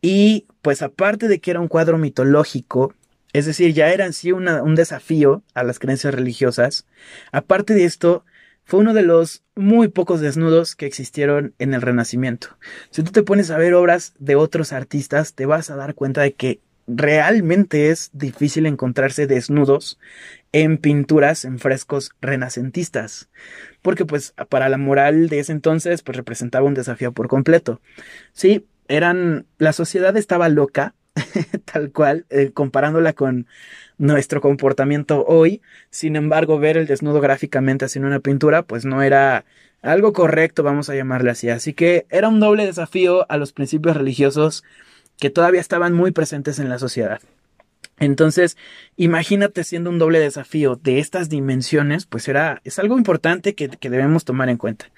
y 0.00 0.46
pues 0.62 0.80
aparte 0.80 1.28
de 1.28 1.40
que 1.40 1.50
era 1.50 1.60
un 1.60 1.68
cuadro 1.68 1.98
mitológico, 1.98 2.94
es 3.32 3.46
decir, 3.46 3.72
ya 3.72 3.92
era 3.92 4.06
en 4.06 4.12
sí 4.12 4.32
un 4.32 4.74
desafío 4.74 5.42
a 5.54 5.62
las 5.62 5.78
creencias 5.78 6.14
religiosas, 6.14 6.86
aparte 7.32 7.74
de 7.74 7.84
esto, 7.84 8.24
fue 8.64 8.80
uno 8.80 8.94
de 8.94 9.02
los 9.02 9.42
muy 9.56 9.88
pocos 9.88 10.20
desnudos 10.20 10.76
que 10.76 10.86
existieron 10.86 11.54
en 11.58 11.74
el 11.74 11.82
Renacimiento. 11.82 12.56
Si 12.90 13.02
tú 13.02 13.10
te 13.10 13.24
pones 13.24 13.50
a 13.50 13.58
ver 13.58 13.74
obras 13.74 14.14
de 14.18 14.36
otros 14.36 14.72
artistas, 14.72 15.34
te 15.34 15.44
vas 15.46 15.70
a 15.70 15.76
dar 15.76 15.94
cuenta 15.94 16.22
de 16.22 16.34
que 16.34 16.60
realmente 16.86 17.90
es 17.90 18.10
difícil 18.12 18.66
encontrarse 18.66 19.26
desnudos 19.26 19.98
en 20.52 20.78
pinturas, 20.78 21.44
en 21.44 21.58
frescos 21.58 22.10
renacentistas, 22.20 23.28
porque 23.82 24.04
pues 24.04 24.34
para 24.48 24.68
la 24.68 24.78
moral 24.78 25.28
de 25.28 25.40
ese 25.40 25.52
entonces 25.52 26.02
pues 26.02 26.16
representaba 26.16 26.66
un 26.66 26.74
desafío 26.74 27.12
por 27.12 27.28
completo. 27.28 27.80
Sí, 28.32 28.66
eran, 28.88 29.46
la 29.58 29.72
sociedad 29.72 30.16
estaba 30.16 30.48
loca, 30.48 30.94
tal 31.72 31.92
cual, 31.92 32.26
eh, 32.30 32.50
comparándola 32.52 33.12
con 33.12 33.46
nuestro 33.98 34.40
comportamiento 34.40 35.24
hoy, 35.26 35.60
sin 35.90 36.16
embargo 36.16 36.58
ver 36.58 36.76
el 36.76 36.86
desnudo 36.86 37.20
gráficamente 37.20 37.86
en 37.94 38.04
una 38.04 38.20
pintura 38.20 38.62
pues 38.62 38.84
no 38.84 39.02
era 39.02 39.44
algo 39.82 40.12
correcto, 40.12 40.62
vamos 40.62 40.88
a 40.90 40.94
llamarle 40.94 41.30
así, 41.30 41.48
así 41.48 41.74
que 41.74 42.06
era 42.10 42.28
un 42.28 42.40
doble 42.40 42.66
desafío 42.66 43.30
a 43.30 43.36
los 43.36 43.52
principios 43.52 43.96
religiosos 43.96 44.64
que 45.18 45.30
todavía 45.30 45.60
estaban 45.60 45.92
muy 45.92 46.12
presentes 46.12 46.58
en 46.58 46.68
la 46.68 46.78
sociedad. 46.78 47.20
Entonces, 47.98 48.56
imagínate 48.96 49.62
siendo 49.62 49.90
un 49.90 49.98
doble 49.98 50.18
desafío 50.20 50.76
de 50.76 50.98
estas 50.98 51.28
dimensiones, 51.28 52.06
pues 52.06 52.28
era, 52.28 52.62
es 52.64 52.78
algo 52.78 52.96
importante 52.96 53.54
que 53.54 53.90
debemos 53.90 54.24
tomar 54.24 54.48
en 54.48 54.56
cuenta. 54.56 54.90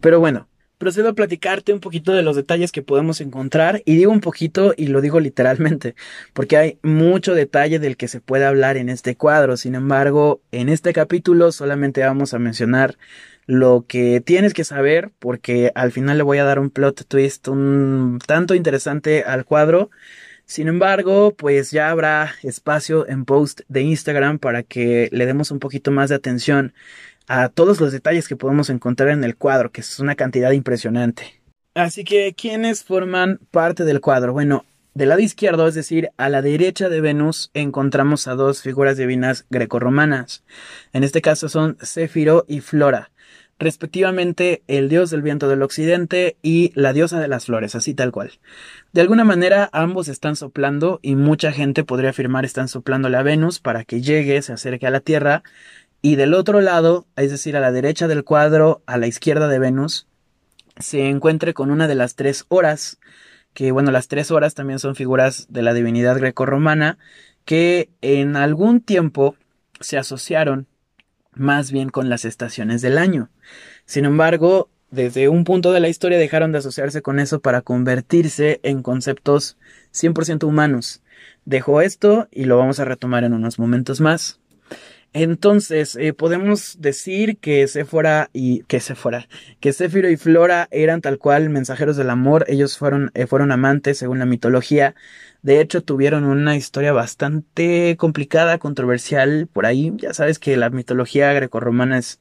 Pero 0.00 0.20
bueno, 0.20 0.46
procedo 0.78 1.10
a 1.10 1.14
platicarte 1.14 1.72
un 1.72 1.80
poquito 1.80 2.12
de 2.12 2.22
los 2.22 2.36
detalles 2.36 2.72
que 2.72 2.82
podemos 2.82 3.20
encontrar 3.20 3.82
y 3.84 3.96
digo 3.96 4.12
un 4.12 4.20
poquito 4.20 4.74
y 4.76 4.88
lo 4.88 5.00
digo 5.00 5.20
literalmente 5.20 5.94
porque 6.32 6.56
hay 6.56 6.78
mucho 6.82 7.34
detalle 7.34 7.78
del 7.78 7.96
que 7.96 8.08
se 8.08 8.20
puede 8.20 8.44
hablar 8.44 8.76
en 8.76 8.88
este 8.88 9.16
cuadro 9.16 9.56
sin 9.56 9.74
embargo 9.74 10.40
en 10.50 10.68
este 10.68 10.92
capítulo 10.92 11.52
solamente 11.52 12.02
vamos 12.02 12.34
a 12.34 12.38
mencionar 12.38 12.96
lo 13.46 13.84
que 13.86 14.20
tienes 14.20 14.54
que 14.54 14.64
saber 14.64 15.12
porque 15.18 15.70
al 15.74 15.92
final 15.92 16.18
le 16.18 16.24
voy 16.24 16.38
a 16.38 16.44
dar 16.44 16.58
un 16.58 16.70
plot 16.70 17.06
twist 17.06 17.48
un 17.48 18.18
tanto 18.26 18.54
interesante 18.54 19.22
al 19.22 19.44
cuadro. 19.44 19.90
Sin 20.46 20.68
embargo, 20.68 21.34
pues 21.34 21.70
ya 21.70 21.90
habrá 21.90 22.34
espacio 22.42 23.08
en 23.08 23.24
post 23.24 23.62
de 23.68 23.80
Instagram 23.80 24.38
para 24.38 24.62
que 24.62 25.08
le 25.10 25.24
demos 25.24 25.50
un 25.50 25.58
poquito 25.58 25.90
más 25.90 26.10
de 26.10 26.16
atención 26.16 26.74
a 27.26 27.48
todos 27.48 27.80
los 27.80 27.92
detalles 27.92 28.28
que 28.28 28.36
podemos 28.36 28.70
encontrar 28.70 29.10
en 29.10 29.24
el 29.24 29.36
cuadro, 29.36 29.70
que 29.70 29.80
es 29.80 29.98
una 30.00 30.14
cantidad 30.14 30.50
impresionante. 30.52 31.42
Así 31.74 32.04
que, 32.04 32.34
¿quiénes 32.34 32.84
forman 32.84 33.40
parte 33.50 33.84
del 33.84 34.00
cuadro? 34.00 34.32
Bueno, 34.32 34.64
del 34.94 35.08
lado 35.08 35.20
izquierdo, 35.20 35.66
es 35.66 35.74
decir, 35.74 36.10
a 36.16 36.28
la 36.28 36.40
derecha 36.40 36.88
de 36.88 37.00
Venus, 37.00 37.50
encontramos 37.52 38.28
a 38.28 38.34
dos 38.34 38.62
figuras 38.62 38.96
divinas 38.96 39.44
grecorromanas. 39.50 40.44
En 40.92 41.02
este 41.02 41.20
caso 41.20 41.48
son 41.48 41.76
Céfiro 41.82 42.44
y 42.46 42.60
Flora 42.60 43.10
respectivamente 43.58 44.62
el 44.66 44.88
dios 44.88 45.10
del 45.10 45.22
viento 45.22 45.48
del 45.48 45.62
occidente 45.62 46.36
y 46.42 46.72
la 46.74 46.92
diosa 46.92 47.20
de 47.20 47.28
las 47.28 47.46
flores, 47.46 47.74
así 47.74 47.94
tal 47.94 48.12
cual. 48.12 48.32
De 48.92 49.00
alguna 49.00 49.24
manera 49.24 49.68
ambos 49.72 50.08
están 50.08 50.36
soplando 50.36 50.98
y 51.02 51.14
mucha 51.16 51.52
gente 51.52 51.84
podría 51.84 52.10
afirmar 52.10 52.44
están 52.44 52.68
soplando 52.68 53.08
a 53.08 53.22
Venus 53.22 53.60
para 53.60 53.84
que 53.84 54.00
llegue, 54.00 54.42
se 54.42 54.52
acerque 54.52 54.86
a 54.86 54.90
la 54.90 55.00
Tierra 55.00 55.42
y 56.04 56.16
del 56.16 56.34
otro 56.34 56.60
lado, 56.60 57.06
es 57.16 57.30
decir, 57.30 57.56
a 57.56 57.60
la 57.60 57.72
derecha 57.72 58.08
del 58.08 58.24
cuadro, 58.24 58.82
a 58.84 58.98
la 58.98 59.06
izquierda 59.06 59.48
de 59.48 59.58
Venus, 59.58 60.06
se 60.78 61.08
encuentre 61.08 61.54
con 61.54 61.70
una 61.70 61.88
de 61.88 61.94
las 61.94 62.14
tres 62.14 62.44
horas, 62.48 62.98
que 63.54 63.72
bueno, 63.72 63.90
las 63.90 64.06
tres 64.06 64.30
horas 64.30 64.52
también 64.52 64.78
son 64.78 64.96
figuras 64.96 65.46
de 65.48 65.62
la 65.62 65.72
divinidad 65.72 66.18
grecorromana, 66.18 66.98
que 67.46 67.88
en 68.02 68.36
algún 68.36 68.82
tiempo 68.82 69.36
se 69.80 69.96
asociaron 69.96 70.66
más 71.32 71.72
bien 71.72 71.88
con 71.88 72.10
las 72.10 72.26
estaciones 72.26 72.82
del 72.82 72.98
año. 72.98 73.30
Sin 73.86 74.04
embargo, 74.04 74.68
desde 74.90 75.30
un 75.30 75.44
punto 75.44 75.72
de 75.72 75.80
la 75.80 75.88
historia 75.88 76.18
dejaron 76.18 76.52
de 76.52 76.58
asociarse 76.58 77.00
con 77.00 77.18
eso 77.18 77.40
para 77.40 77.62
convertirse 77.62 78.60
en 78.62 78.82
conceptos 78.82 79.56
100% 79.94 80.44
humanos. 80.44 81.00
Dejo 81.46 81.80
esto 81.80 82.28
y 82.30 82.44
lo 82.44 82.58
vamos 82.58 82.78
a 82.78 82.84
retomar 82.84 83.24
en 83.24 83.32
unos 83.32 83.58
momentos 83.58 84.02
más. 84.02 84.38
Entonces, 85.16 85.94
eh, 85.94 86.12
podemos 86.12 86.80
decir 86.80 87.38
que 87.38 87.68
Sephora 87.68 88.30
y 88.32 88.64
que 88.64 88.80
Sephora, 88.80 89.28
que 89.60 89.72
Céfiro 89.72 90.10
y 90.10 90.16
Flora 90.16 90.66
eran 90.72 91.02
tal 91.02 91.18
cual 91.18 91.50
mensajeros 91.50 91.96
del 91.96 92.10
amor, 92.10 92.44
ellos 92.48 92.76
fueron, 92.78 93.12
eh, 93.14 93.28
fueron 93.28 93.52
amantes 93.52 93.98
según 93.98 94.18
la 94.18 94.26
mitología, 94.26 94.96
de 95.42 95.60
hecho 95.60 95.84
tuvieron 95.84 96.24
una 96.24 96.56
historia 96.56 96.92
bastante 96.92 97.96
complicada, 97.96 98.58
controversial 98.58 99.46
por 99.52 99.66
ahí, 99.66 99.92
ya 99.98 100.14
sabes 100.14 100.40
que 100.40 100.56
la 100.56 100.70
mitología 100.70 101.32
grecorromana 101.32 101.98
es 101.98 102.18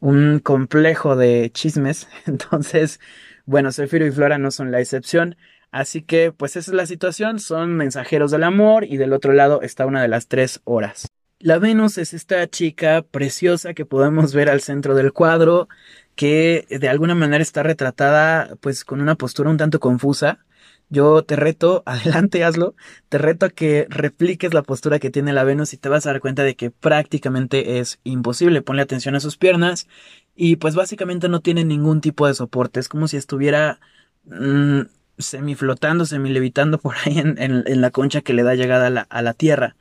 un 0.00 0.38
complejo 0.40 1.16
de 1.16 1.50
chismes, 1.52 2.08
entonces, 2.26 2.98
bueno, 3.44 3.72
Céfiro 3.72 4.06
y 4.06 4.10
Flora 4.10 4.38
no 4.38 4.50
son 4.50 4.70
la 4.72 4.80
excepción, 4.80 5.36
así 5.70 6.00
que 6.00 6.32
pues 6.32 6.56
esa 6.56 6.70
es 6.70 6.74
la 6.74 6.86
situación, 6.86 7.40
son 7.40 7.76
mensajeros 7.76 8.30
del 8.30 8.44
amor 8.44 8.84
y 8.84 8.96
del 8.96 9.12
otro 9.12 9.34
lado 9.34 9.60
está 9.60 9.84
una 9.84 10.00
de 10.00 10.08
las 10.08 10.28
tres 10.28 10.62
horas. 10.64 11.08
La 11.42 11.58
Venus 11.58 11.98
es 11.98 12.14
esta 12.14 12.48
chica 12.48 13.02
preciosa 13.02 13.74
que 13.74 13.84
podemos 13.84 14.32
ver 14.32 14.48
al 14.48 14.60
centro 14.60 14.94
del 14.94 15.12
cuadro, 15.12 15.68
que 16.14 16.66
de 16.70 16.88
alguna 16.88 17.16
manera 17.16 17.42
está 17.42 17.64
retratada 17.64 18.54
pues 18.60 18.84
con 18.84 19.00
una 19.00 19.16
postura 19.16 19.50
un 19.50 19.56
tanto 19.56 19.80
confusa. 19.80 20.38
Yo 20.88 21.24
te 21.24 21.34
reto, 21.34 21.82
adelante 21.86 22.44
hazlo, 22.44 22.76
te 23.08 23.18
reto 23.18 23.46
a 23.46 23.50
que 23.50 23.88
repliques 23.90 24.54
la 24.54 24.62
postura 24.62 25.00
que 25.00 25.10
tiene 25.10 25.32
la 25.32 25.42
Venus 25.42 25.72
y 25.72 25.78
te 25.78 25.88
vas 25.88 26.06
a 26.06 26.12
dar 26.12 26.20
cuenta 26.20 26.44
de 26.44 26.54
que 26.54 26.70
prácticamente 26.70 27.80
es 27.80 27.98
imposible. 28.04 28.62
Ponle 28.62 28.82
atención 28.82 29.16
a 29.16 29.20
sus 29.20 29.36
piernas 29.36 29.88
y 30.36 30.56
pues 30.56 30.76
básicamente 30.76 31.28
no 31.28 31.40
tiene 31.40 31.64
ningún 31.64 32.00
tipo 32.00 32.28
de 32.28 32.34
soporte, 32.34 32.78
es 32.78 32.88
como 32.88 33.08
si 33.08 33.16
estuviera 33.16 33.80
mm, 34.26 34.82
semi 35.18 35.56
flotando, 35.56 36.06
semi 36.06 36.30
levitando 36.30 36.78
por 36.78 36.94
ahí 37.04 37.18
en, 37.18 37.80
la 37.80 37.90
concha 37.90 38.20
que 38.20 38.32
le 38.32 38.44
da 38.44 38.54
llegada 38.54 39.06
a 39.10 39.22
la 39.22 39.34
tierra. 39.34 39.74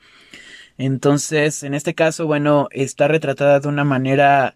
Entonces, 0.78 1.64
en 1.64 1.74
este 1.74 1.94
caso, 1.96 2.26
bueno, 2.26 2.68
está 2.72 3.08
retratada 3.08 3.60
de 3.60 3.68
una 3.68 3.84
manera 3.84 4.56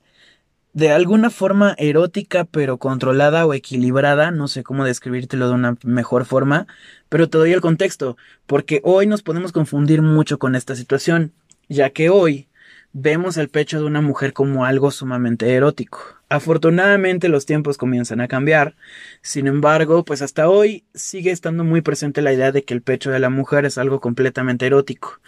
de 0.75 0.91
alguna 0.91 1.29
forma 1.29 1.73
erótica, 1.77 2.43
pero 2.43 2.79
controlada 2.79 3.45
o 3.45 3.53
equilibrada, 3.53 4.31
no 4.31 4.49
sé 4.49 4.61
cómo 4.63 4.83
describírtelo 4.83 5.47
de 5.47 5.53
una 5.53 5.77
mejor 5.83 6.25
forma, 6.25 6.67
pero 7.07 7.29
te 7.29 7.37
doy 7.37 7.53
el 7.53 7.61
contexto, 7.61 8.17
porque 8.45 8.81
hoy 8.83 9.07
nos 9.07 9.23
podemos 9.23 9.53
confundir 9.53 10.01
mucho 10.01 10.37
con 10.37 10.53
esta 10.53 10.75
situación, 10.75 11.31
ya 11.69 11.91
que 11.91 12.09
hoy 12.09 12.49
vemos 12.91 13.37
el 13.37 13.47
pecho 13.47 13.79
de 13.79 13.85
una 13.85 14.01
mujer 14.01 14.33
como 14.33 14.65
algo 14.65 14.91
sumamente 14.91 15.53
erótico. 15.53 15.99
Afortunadamente 16.27 17.29
los 17.29 17.45
tiempos 17.45 17.77
comienzan 17.77 18.19
a 18.19 18.27
cambiar, 18.27 18.75
sin 19.21 19.47
embargo, 19.47 20.03
pues 20.03 20.21
hasta 20.21 20.49
hoy 20.49 20.83
sigue 20.93 21.31
estando 21.31 21.63
muy 21.63 21.81
presente 21.81 22.21
la 22.21 22.33
idea 22.33 22.51
de 22.51 22.63
que 22.63 22.73
el 22.73 22.81
pecho 22.81 23.11
de 23.11 23.19
la 23.19 23.29
mujer 23.29 23.63
es 23.63 23.77
algo 23.77 24.01
completamente 24.01 24.65
erótico. 24.65 25.19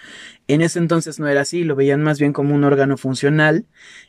En 0.47 0.61
ese 0.61 0.79
entonces 0.79 1.19
no 1.19 1.27
era 1.27 1.41
así, 1.41 1.63
lo 1.63 1.75
veían 1.75 2.01
más 2.01 2.19
bien 2.19 2.31
como 2.31 2.55
un 2.55 2.63
órgano 2.63 2.95
funcional, 2.97 3.65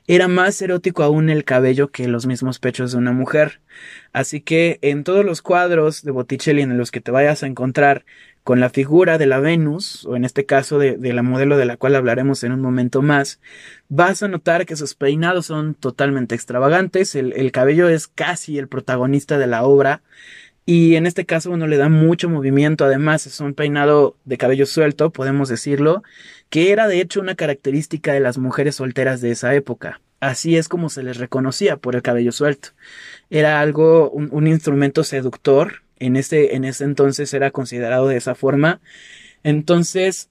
era 0.06 0.28
más 0.28 0.62
erótico 0.62 1.02
aún 1.02 1.30
el 1.30 1.44
cabello 1.44 1.90
que 1.90 2.06
los 2.06 2.26
mismos 2.26 2.60
pechos 2.60 2.92
de 2.92 2.98
una 2.98 3.12
mujer. 3.12 3.60
Así 4.12 4.40
que 4.40 4.78
en 4.82 5.02
todos 5.02 5.24
los 5.24 5.42
cuadros 5.42 6.02
de 6.02 6.12
Botticelli 6.12 6.62
en 6.62 6.78
los 6.78 6.92
que 6.92 7.00
te 7.00 7.10
vayas 7.10 7.42
a 7.42 7.46
encontrar 7.48 8.04
con 8.44 8.60
la 8.60 8.70
figura 8.70 9.18
de 9.18 9.26
la 9.26 9.40
Venus, 9.40 10.06
o 10.06 10.16
en 10.16 10.24
este 10.24 10.46
caso 10.46 10.78
de, 10.78 10.96
la 11.12 11.22
modelo 11.22 11.58
de 11.58 11.66
la 11.66 11.76
cual 11.76 11.96
hablaremos 11.96 12.44
en 12.44 12.52
un 12.52 12.62
momento 12.62 13.02
más, 13.02 13.40
vas 13.90 14.22
a 14.22 14.28
notar 14.28 14.64
que 14.64 14.74
sus 14.74 14.94
peinados 14.94 15.44
son 15.46 15.74
totalmente 15.74 16.34
extravagantes, 16.34 17.14
el, 17.14 17.34
el 17.34 17.52
cabello 17.52 17.90
es 17.90 18.06
casi 18.06 18.56
el 18.56 18.68
protagonista 18.68 19.36
de 19.36 19.48
la 19.48 19.64
obra, 19.64 20.00
y 20.70 20.96
en 20.96 21.06
este 21.06 21.24
caso, 21.24 21.48
bueno, 21.48 21.66
le 21.66 21.78
da 21.78 21.88
mucho 21.88 22.28
movimiento. 22.28 22.84
Además, 22.84 23.26
es 23.26 23.40
un 23.40 23.54
peinado 23.54 24.18
de 24.26 24.36
cabello 24.36 24.66
suelto, 24.66 25.08
podemos 25.08 25.48
decirlo, 25.48 26.02
que 26.50 26.72
era 26.72 26.86
de 26.86 27.00
hecho 27.00 27.22
una 27.22 27.36
característica 27.36 28.12
de 28.12 28.20
las 28.20 28.36
mujeres 28.36 28.74
solteras 28.74 29.22
de 29.22 29.30
esa 29.30 29.54
época. 29.54 30.02
Así 30.20 30.58
es 30.58 30.68
como 30.68 30.90
se 30.90 31.02
les 31.02 31.16
reconocía 31.16 31.78
por 31.78 31.96
el 31.96 32.02
cabello 32.02 32.32
suelto. 32.32 32.68
Era 33.30 33.62
algo, 33.62 34.10
un, 34.10 34.28
un 34.30 34.46
instrumento 34.46 35.04
seductor 35.04 35.84
en 36.00 36.16
ese, 36.16 36.54
en 36.54 36.66
ese 36.66 36.84
entonces 36.84 37.32
era 37.32 37.50
considerado 37.50 38.06
de 38.06 38.18
esa 38.18 38.34
forma. 38.34 38.82
Entonces, 39.44 40.28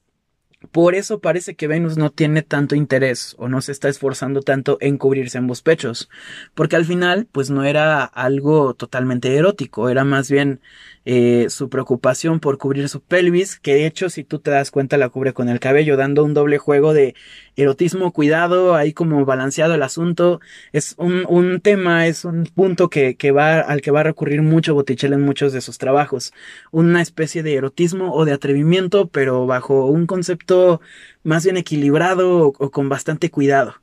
Por 0.72 0.96
eso 0.96 1.20
parece 1.20 1.56
que 1.56 1.68
Venus 1.68 1.98
no 1.98 2.12
tiene 2.12 2.42
tanto 2.42 2.76
interés 2.76 3.36
o 3.38 3.48
no 3.48 3.62
se 3.62 3.72
está 3.72 3.90
esforzando 3.90 4.42
tanto 4.42 4.78
en 4.82 4.98
cubrirse 4.98 5.38
ambos 5.38 5.62
pechos, 5.62 6.10
porque 6.54 6.76
al 6.76 6.86
final 6.86 7.28
pues 7.32 7.50
no 7.50 7.64
era 7.64 8.04
algo 8.04 8.74
totalmente 8.74 9.36
erótico, 9.36 9.90
era 9.90 10.04
más 10.04 10.30
bien 10.30 10.62
eh, 11.06 11.48
su 11.50 11.70
preocupación 11.70 12.40
por 12.40 12.58
cubrir 12.58 12.90
su 12.90 13.02
pelvis, 13.02 13.60
que 13.60 13.76
de 13.76 13.86
hecho 13.86 14.10
si 14.10 14.24
tú 14.24 14.40
te 14.40 14.52
das 14.52 14.72
cuenta 14.72 14.98
la 14.98 15.10
cubre 15.10 15.34
con 15.34 15.50
el 15.50 15.60
cabello, 15.60 15.96
dando 15.98 16.24
un 16.24 16.34
doble 16.34 16.58
juego 16.58 16.94
de 16.94 17.16
erotismo, 17.58 18.14
cuidado, 18.14 18.76
ahí 18.76 18.94
como 18.94 19.26
balanceado 19.26 19.74
el 19.74 19.84
asunto, 19.84 20.40
es 20.72 20.96
un, 20.98 21.26
un 21.28 21.60
tema, 21.60 22.08
es 22.08 22.24
un 22.24 22.46
punto 22.46 22.90
que, 22.90 23.16
que 23.16 23.32
va, 23.32 23.60
al 23.60 23.82
que 23.82 23.92
va 23.92 24.02
a 24.02 24.04
recurrir 24.04 24.42
mucho 24.44 24.74
Botticelli 24.74 25.16
en 25.16 25.22
muchos 25.24 25.54
de 25.54 25.62
sus 25.62 25.78
trabajos, 25.78 26.34
una 26.72 27.02
especie 27.02 27.44
de 27.44 27.56
erotismo 27.56 28.14
o 28.14 28.26
de 28.26 28.34
atrevimiento, 28.34 29.08
pero 29.10 29.46
bajo 29.48 29.88
un 29.88 30.06
concepto 30.06 30.82
más 31.24 31.44
bien 31.44 31.58
equilibrado 31.58 32.48
o, 32.48 32.72
con 32.72 32.90
bastante 32.90 33.32
cuidado, 33.32 33.76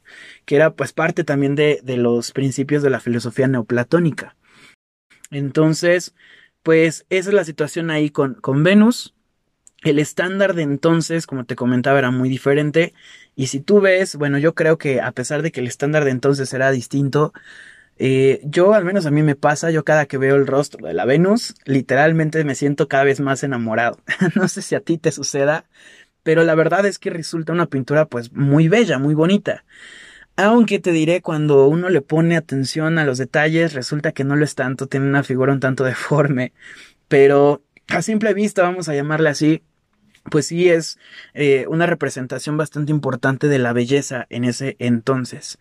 que 0.45 0.57
era 0.57 0.75
pues 0.75 0.93
parte 0.93 1.25
también 1.25 1.57
de, 1.57 1.81
de 1.83 1.97
los 1.97 2.33
principios 2.33 2.83
de 2.83 2.91
la 2.91 3.01
filosofía 3.01 3.49
neoplatónica. 3.49 4.37
Entonces, 5.31 6.15
pues 6.63 7.07
esa 7.11 7.29
es 7.31 7.35
la 7.35 7.45
situación 7.45 7.91
ahí 7.91 8.11
con, 8.11 8.35
con 8.35 8.63
Venus. 8.63 9.14
El 9.85 9.99
estándar 9.99 10.55
de 10.55 10.63
entonces, 10.63 11.27
como 11.27 11.45
te 11.45 11.57
comentaba, 11.57 11.99
era 11.99 12.11
muy 12.11 12.31
diferente. 12.31 12.95
Y 13.37 13.49
si 13.49 13.61
tú 13.61 13.81
ves, 13.81 14.17
bueno, 14.17 14.39
yo 14.39 14.55
creo 14.55 14.79
que 14.79 15.03
a 15.03 15.13
pesar 15.13 15.43
de 15.43 15.53
que 15.53 15.61
el 15.61 15.67
estándar 15.67 16.05
de 16.05 16.11
entonces 16.11 16.53
era 16.55 16.71
distinto, 16.71 17.35
eh, 17.99 18.41
yo 18.45 18.73
al 18.73 18.87
menos 18.87 19.05
a 19.05 19.11
mí 19.11 19.23
me 19.23 19.37
pasa, 19.37 19.71
yo 19.71 19.85
cada 19.85 20.07
que 20.07 20.17
veo 20.17 20.37
el 20.37 20.47
rostro 20.47 20.87
de 20.87 20.95
la 20.95 21.05
Venus, 21.05 21.55
literalmente 21.67 22.43
me 22.45 22.55
siento 22.55 22.89
cada 22.89 23.05
vez 23.05 23.21
más 23.21 23.45
enamorado. 23.45 23.99
no 24.35 24.49
sé 24.49 24.63
si 24.63 24.75
a 24.75 24.81
ti 24.81 24.97
te 24.97 25.13
suceda, 25.13 25.67
pero 26.23 26.45
la 26.45 26.55
verdad 26.55 26.87
es 26.87 26.99
que 26.99 27.11
resulta 27.11 27.53
una 27.53 27.67
pintura 27.67 28.07
pues 28.07 28.33
muy 28.33 28.69
bella, 28.69 28.99
muy 28.99 29.15
bonita. 29.15 29.65
Aunque 30.37 30.81
te 30.81 30.93
diré, 30.93 31.21
cuando 31.21 31.69
uno 31.69 31.91
le 31.91 32.01
pone 32.01 32.37
atención 32.37 32.99
a 32.99 33.05
los 33.05 33.19
detalles, 33.19 33.75
resulta 33.75 34.13
que 34.13 34.25
no 34.25 34.35
lo 34.35 34.45
es 34.47 34.55
tanto, 34.55 34.89
tiene 34.89 35.07
una 35.07 35.23
figura 35.25 35.53
un 35.53 35.61
tanto 35.61 35.85
deforme, 35.85 36.53
pero 37.09 37.63
a 37.89 38.03
simple 38.03 38.33
vista, 38.33 38.63
vamos 38.63 38.89
a 38.89 38.95
llamarle 38.95 39.29
así, 39.29 39.63
pues 40.31 40.47
sí 40.47 40.69
es 40.69 40.99
eh, 41.35 41.67
una 41.69 41.87
representación 41.87 42.57
bastante 42.57 42.93
importante 42.93 43.49
de 43.49 43.59
la 43.59 43.73
belleza 43.73 44.27
en 44.31 44.45
ese 44.45 44.77
entonces. 44.79 45.59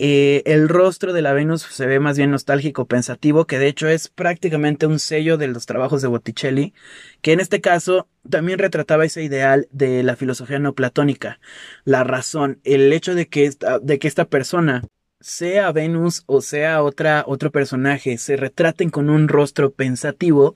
Eh, 0.00 0.42
el 0.46 0.68
rostro 0.68 1.12
de 1.12 1.22
la 1.22 1.32
Venus 1.32 1.62
se 1.62 1.86
ve 1.86 1.98
más 1.98 2.16
bien 2.16 2.30
nostálgico, 2.30 2.86
pensativo, 2.86 3.46
que 3.46 3.58
de 3.58 3.66
hecho 3.66 3.88
es 3.88 4.08
prácticamente 4.08 4.86
un 4.86 5.00
sello 5.00 5.36
de 5.38 5.48
los 5.48 5.66
trabajos 5.66 6.02
de 6.02 6.08
Botticelli, 6.08 6.72
que 7.20 7.32
en 7.32 7.40
este 7.40 7.60
caso 7.60 8.08
también 8.30 8.60
retrataba 8.60 9.04
ese 9.04 9.24
ideal 9.24 9.66
de 9.72 10.04
la 10.04 10.14
filosofía 10.14 10.60
neoplatónica, 10.60 11.40
la 11.84 12.04
razón, 12.04 12.60
el 12.62 12.92
hecho 12.92 13.16
de 13.16 13.26
que 13.26 13.50
de 13.82 13.98
que 13.98 14.06
esta 14.06 14.26
persona 14.26 14.84
sea 15.20 15.72
Venus 15.72 16.22
o 16.26 16.40
sea 16.40 16.82
otra, 16.82 17.24
otro 17.26 17.50
personaje, 17.50 18.18
se 18.18 18.36
retraten 18.36 18.90
con 18.90 19.10
un 19.10 19.28
rostro 19.28 19.70
pensativo, 19.72 20.54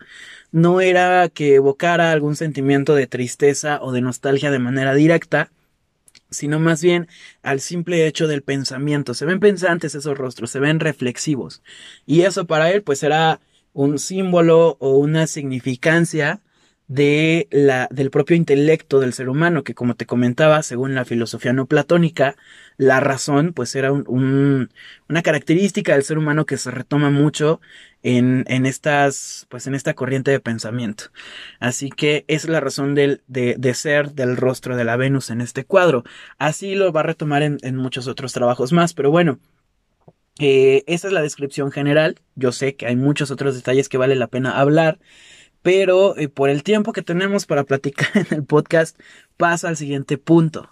no 0.52 0.80
era 0.80 1.28
que 1.28 1.56
evocara 1.56 2.12
algún 2.12 2.36
sentimiento 2.36 2.94
de 2.94 3.06
tristeza 3.06 3.80
o 3.82 3.92
de 3.92 4.00
nostalgia 4.00 4.50
de 4.50 4.58
manera 4.58 4.94
directa, 4.94 5.50
sino 6.30 6.60
más 6.60 6.82
bien 6.82 7.08
al 7.42 7.60
simple 7.60 8.06
hecho 8.06 8.26
del 8.26 8.42
pensamiento. 8.42 9.14
Se 9.14 9.26
ven 9.26 9.40
pensantes 9.40 9.94
esos 9.94 10.16
rostros, 10.16 10.50
se 10.50 10.60
ven 10.60 10.80
reflexivos. 10.80 11.62
Y 12.06 12.22
eso 12.22 12.46
para 12.46 12.70
él 12.70 12.82
pues 12.82 13.02
era 13.02 13.40
un 13.72 13.98
símbolo 13.98 14.76
o 14.80 14.96
una 14.98 15.26
significancia 15.26 16.40
de 16.88 17.48
la, 17.50 17.88
del 17.90 18.10
propio 18.10 18.36
intelecto 18.36 19.00
del 19.00 19.12
ser 19.12 19.28
humano, 19.28 19.64
que 19.64 19.74
como 19.74 19.94
te 19.94 20.06
comentaba, 20.06 20.62
según 20.62 20.94
la 20.94 21.04
filosofía 21.04 21.52
no 21.52 21.66
platónica, 21.66 22.36
la 22.76 23.00
razón 23.00 23.52
pues 23.54 23.74
era 23.74 23.92
un, 23.92 24.70
una 25.08 25.22
característica 25.22 25.92
del 25.92 26.02
ser 26.02 26.18
humano 26.18 26.44
que 26.44 26.58
se 26.58 26.70
retoma 26.70 27.10
mucho 27.10 27.60
en, 28.02 28.44
en 28.48 28.66
estas, 28.66 29.46
pues 29.48 29.66
en 29.66 29.74
esta 29.74 29.94
corriente 29.94 30.30
de 30.30 30.40
pensamiento. 30.40 31.04
Así 31.60 31.90
que 31.90 32.24
es 32.28 32.48
la 32.48 32.60
razón 32.60 32.94
del, 32.94 33.22
de, 33.26 33.54
de, 33.58 33.74
ser 33.74 34.12
del 34.12 34.36
rostro 34.36 34.76
de 34.76 34.84
la 34.84 34.96
Venus 34.96 35.30
en 35.30 35.40
este 35.40 35.64
cuadro. 35.64 36.04
Así 36.38 36.74
lo 36.74 36.92
va 36.92 37.00
a 37.00 37.04
retomar 37.04 37.42
en, 37.42 37.58
en 37.62 37.76
muchos 37.76 38.06
otros 38.08 38.32
trabajos 38.32 38.72
más, 38.72 38.94
pero 38.94 39.10
bueno. 39.10 39.38
Eh, 40.38 40.82
esa 40.86 41.08
es 41.08 41.12
la 41.12 41.22
descripción 41.22 41.70
general. 41.70 42.18
Yo 42.34 42.52
sé 42.52 42.74
que 42.74 42.86
hay 42.86 42.96
muchos 42.96 43.30
otros 43.30 43.54
detalles 43.54 43.88
que 43.88 43.98
vale 43.98 44.16
la 44.16 44.28
pena 44.28 44.58
hablar 44.58 44.98
pero 45.62 46.16
eh, 46.18 46.28
por 46.28 46.50
el 46.50 46.62
tiempo 46.62 46.92
que 46.92 47.02
tenemos 47.02 47.46
para 47.46 47.64
platicar 47.64 48.08
en 48.14 48.26
el 48.30 48.44
podcast, 48.44 48.98
paso 49.36 49.68
al 49.68 49.76
siguiente 49.76 50.18
punto. 50.18 50.70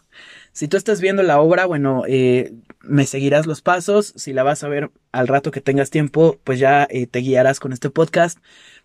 Si 0.52 0.68
tú 0.68 0.76
estás 0.76 1.00
viendo 1.00 1.22
la 1.22 1.40
obra, 1.40 1.64
bueno, 1.66 2.02
eh, 2.08 2.52
me 2.82 3.06
seguirás 3.06 3.46
los 3.46 3.62
pasos. 3.62 4.12
Si 4.16 4.32
la 4.32 4.42
vas 4.42 4.64
a 4.64 4.68
ver 4.68 4.90
al 5.12 5.28
rato 5.28 5.52
que 5.52 5.60
tengas 5.60 5.90
tiempo, 5.90 6.38
pues 6.44 6.58
ya 6.58 6.86
eh, 6.90 7.06
te 7.06 7.20
guiarás 7.20 7.60
con 7.60 7.72
este 7.72 7.88
podcast. 7.88 8.38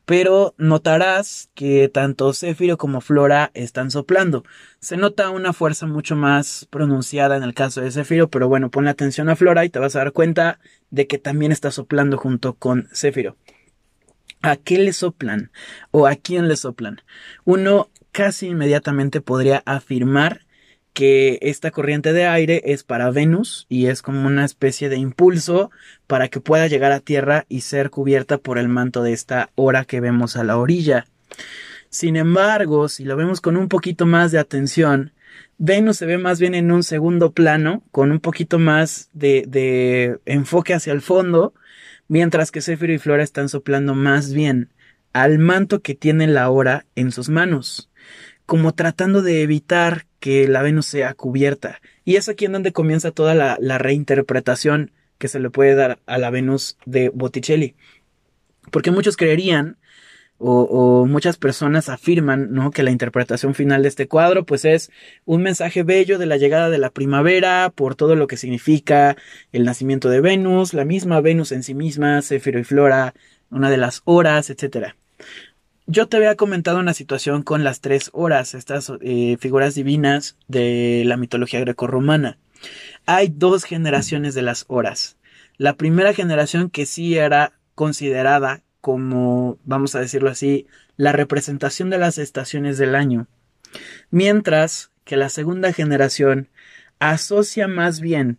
Pero 0.06 0.54
notarás 0.60 1.50
que 1.56 1.90
tanto 1.90 2.32
Céfiro 2.34 2.78
como 2.78 3.02
Flora 3.02 3.50
están 3.56 3.90
soplando. 3.90 4.44
Se 4.80 4.98
nota 4.98 5.32
una 5.32 5.52
fuerza 5.52 5.88
mucho 5.88 6.16
más 6.16 6.68
pronunciada 6.70 7.36
en 7.36 7.42
el 7.42 7.56
caso 7.56 7.82
de 7.82 7.90
Céfiro, 7.90 8.30
pero 8.30 8.48
bueno, 8.48 8.70
ponle 8.70 8.92
atención 8.92 9.30
a 9.30 9.36
Flora 9.36 9.66
y 9.66 9.70
te 9.70 9.80
vas 9.80 9.96
a 9.96 10.00
dar 10.00 10.12
cuenta 10.12 10.60
de 10.92 11.08
que 11.08 11.18
también 11.18 11.52
está 11.52 11.72
soplando 11.72 12.18
junto 12.18 12.54
con 12.54 12.88
Céfiro. 12.94 13.36
¿A 14.46 14.58
qué 14.58 14.78
le 14.78 14.94
soplan? 14.94 15.50
¿O 15.90 16.06
a 16.06 16.16
quién 16.16 16.48
le 16.48 16.56
soplan? 16.56 17.02
Uno 17.46 17.90
casi 18.12 18.50
inmediatamente 18.50 19.20
podría 19.20 19.64
afirmar 19.66 20.42
que 20.94 21.40
esta 21.42 21.72
corriente 21.72 22.14
de 22.14 22.28
aire 22.28 22.62
es 22.66 22.84
para 22.84 23.10
Venus 23.10 23.66
y 23.70 23.88
es 23.88 24.04
como 24.04 24.28
una 24.28 24.46
especie 24.46 24.88
de 24.88 24.98
impulso 24.98 25.72
para 26.06 26.28
que 26.28 26.42
pueda 26.42 26.68
llegar 26.68 26.92
a 26.92 27.00
Tierra 27.00 27.48
y 27.50 27.62
ser 27.62 27.90
cubierta 27.90 28.38
por 28.38 28.60
el 28.60 28.68
manto 28.68 29.02
de 29.02 29.14
esta 29.14 29.50
hora 29.56 29.84
que 29.84 30.00
vemos 30.00 30.38
a 30.38 30.44
la 30.44 30.58
orilla. 30.58 31.08
Sin 31.90 32.16
embargo, 32.16 32.88
si 32.88 33.04
lo 33.04 33.18
vemos 33.18 33.42
con 33.42 33.58
un 33.58 33.68
poquito 33.68 34.06
más 34.06 34.32
de 34.32 34.38
atención, 34.38 35.12
Venus 35.58 35.98
se 35.98 36.06
ve 36.06 36.20
más 36.20 36.40
bien 36.40 36.54
en 36.54 36.72
un 36.72 36.84
segundo 36.84 37.32
plano, 37.32 37.82
con 37.92 38.12
un 38.12 38.20
poquito 38.20 38.60
más 38.60 39.10
de, 39.12 39.46
de 39.48 40.20
enfoque 40.26 40.76
hacia 40.76 40.94
el 40.94 41.02
fondo, 41.02 41.56
mientras 42.08 42.52
que 42.52 42.62
Céfiro 42.62 42.94
y 42.94 42.98
Flora 42.98 43.24
están 43.24 43.50
soplando 43.50 43.96
más 43.96 44.34
bien 44.34 44.70
al 45.14 45.40
manto 45.40 45.82
que 45.82 45.96
tiene 45.96 46.28
la 46.28 46.50
hora 46.50 46.86
en 46.96 47.12
sus 47.12 47.30
manos, 47.30 47.90
como 48.46 48.74
tratando 48.74 49.22
de 49.22 49.44
evitar 49.44 50.06
que 50.20 50.48
la 50.48 50.62
Venus 50.62 50.88
sea 50.88 51.14
cubierta. 51.14 51.80
Y 52.04 52.18
es 52.18 52.28
aquí 52.28 52.46
en 52.46 52.52
donde 52.52 52.74
comienza 52.74 53.12
toda 53.12 53.34
la, 53.34 53.58
la 53.62 53.78
reinterpretación 53.78 54.92
que 55.18 55.28
se 55.28 55.40
le 55.40 55.50
puede 55.50 55.76
dar 55.76 56.00
a 56.06 56.18
la 56.18 56.30
Venus 56.30 56.78
de 56.86 57.10
Botticelli. 57.10 57.76
Porque 58.72 58.92
muchos 58.92 59.16
creerían 59.16 59.78
o, 60.38 61.06
muchas 61.06 61.38
personas 61.38 61.90
afirman 61.90 62.52
¿no? 62.52 62.72
que 62.72 62.84
la 62.84 62.92
interpretación 62.92 63.56
final 63.56 63.84
de 63.84 63.90
este 63.90 64.08
cuadro 64.08 64.46
pues 64.46 64.66
es 64.66 64.92
un 65.24 65.42
mensaje 65.42 65.84
bello 65.84 66.18
de 66.18 66.26
la 66.26 66.38
llegada 66.38 66.70
de 66.70 66.78
la 66.78 66.90
primavera 66.90 67.72
por 67.74 67.96
todo 67.96 68.16
lo 68.16 68.28
que 68.28 68.38
significa 68.38 69.16
el 69.52 69.64
nacimiento 69.64 70.10
de 70.10 70.22
Venus, 70.22 70.74
la 70.74 70.86
misma 70.86 71.22
Venus 71.22 71.52
en 71.52 71.64
sí 71.64 71.74
misma, 71.74 72.22
Céfiro 72.22 72.60
y 72.60 72.64
Flora, 72.64 73.14
una 73.50 73.70
de 73.70 73.78
las 73.78 74.02
horas, 74.06 74.50
etc. 74.50 74.96
Yo 75.88 76.08
te 76.08 76.18
había 76.18 76.36
comentado 76.36 76.80
una 76.80 76.94
situación 76.94 77.44
con 77.44 77.64
las 77.64 77.80
tres 77.80 78.10
horas, 78.12 78.56
estas 78.56 78.92
eh, 79.02 79.38
figuras 79.40 79.76
divinas 79.76 80.36
de 80.48 81.04
la 81.06 81.16
mitología 81.16 81.60
grecorromana. 81.62 82.38
Hay 83.06 83.30
dos 83.30 83.64
generaciones 83.64 84.34
de 84.34 84.42
las 84.42 84.66
horas. 84.68 85.18
La 85.58 85.76
primera 85.76 86.14
generación 86.14 86.70
que 86.70 86.86
sí 86.86 87.18
era 87.18 87.54
considerada 87.76 88.65
como, 88.86 89.58
vamos 89.64 89.96
a 89.96 90.00
decirlo 90.00 90.30
así, 90.30 90.68
la 90.96 91.12
representación 91.12 91.90
de 91.90 91.98
las 91.98 92.20
estaciones 92.20 92.78
del 92.78 92.94
año, 92.94 93.26
mientras 94.12 94.92
que 95.06 95.18
la 95.18 95.30
segunda 95.30 95.74
generación 95.74 96.50
asocia 97.00 97.68
más 97.68 98.00
bien 98.00 98.38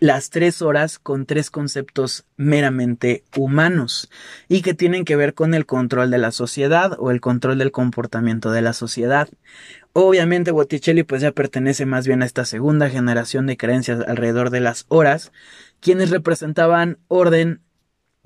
las 0.00 0.28
tres 0.28 0.60
horas 0.60 0.98
con 0.98 1.24
tres 1.24 1.50
conceptos 1.50 2.26
meramente 2.36 3.24
humanos 3.38 4.10
y 4.48 4.60
que 4.60 4.74
tienen 4.74 5.06
que 5.06 5.16
ver 5.16 5.32
con 5.32 5.54
el 5.54 5.64
control 5.64 6.10
de 6.10 6.18
la 6.18 6.30
sociedad 6.30 6.94
o 6.98 7.10
el 7.10 7.22
control 7.22 7.56
del 7.56 7.72
comportamiento 7.72 8.50
de 8.50 8.60
la 8.60 8.74
sociedad. 8.74 9.30
Obviamente 9.94 10.50
Botticelli 10.50 11.04
pues 11.04 11.22
ya 11.22 11.32
pertenece 11.32 11.86
más 11.86 12.06
bien 12.06 12.20
a 12.20 12.26
esta 12.26 12.44
segunda 12.44 12.90
generación 12.90 13.46
de 13.46 13.56
creencias 13.56 14.06
alrededor 14.06 14.50
de 14.50 14.60
las 14.60 14.84
horas, 14.88 15.32
quienes 15.80 16.10
representaban 16.10 16.98
orden, 17.08 17.62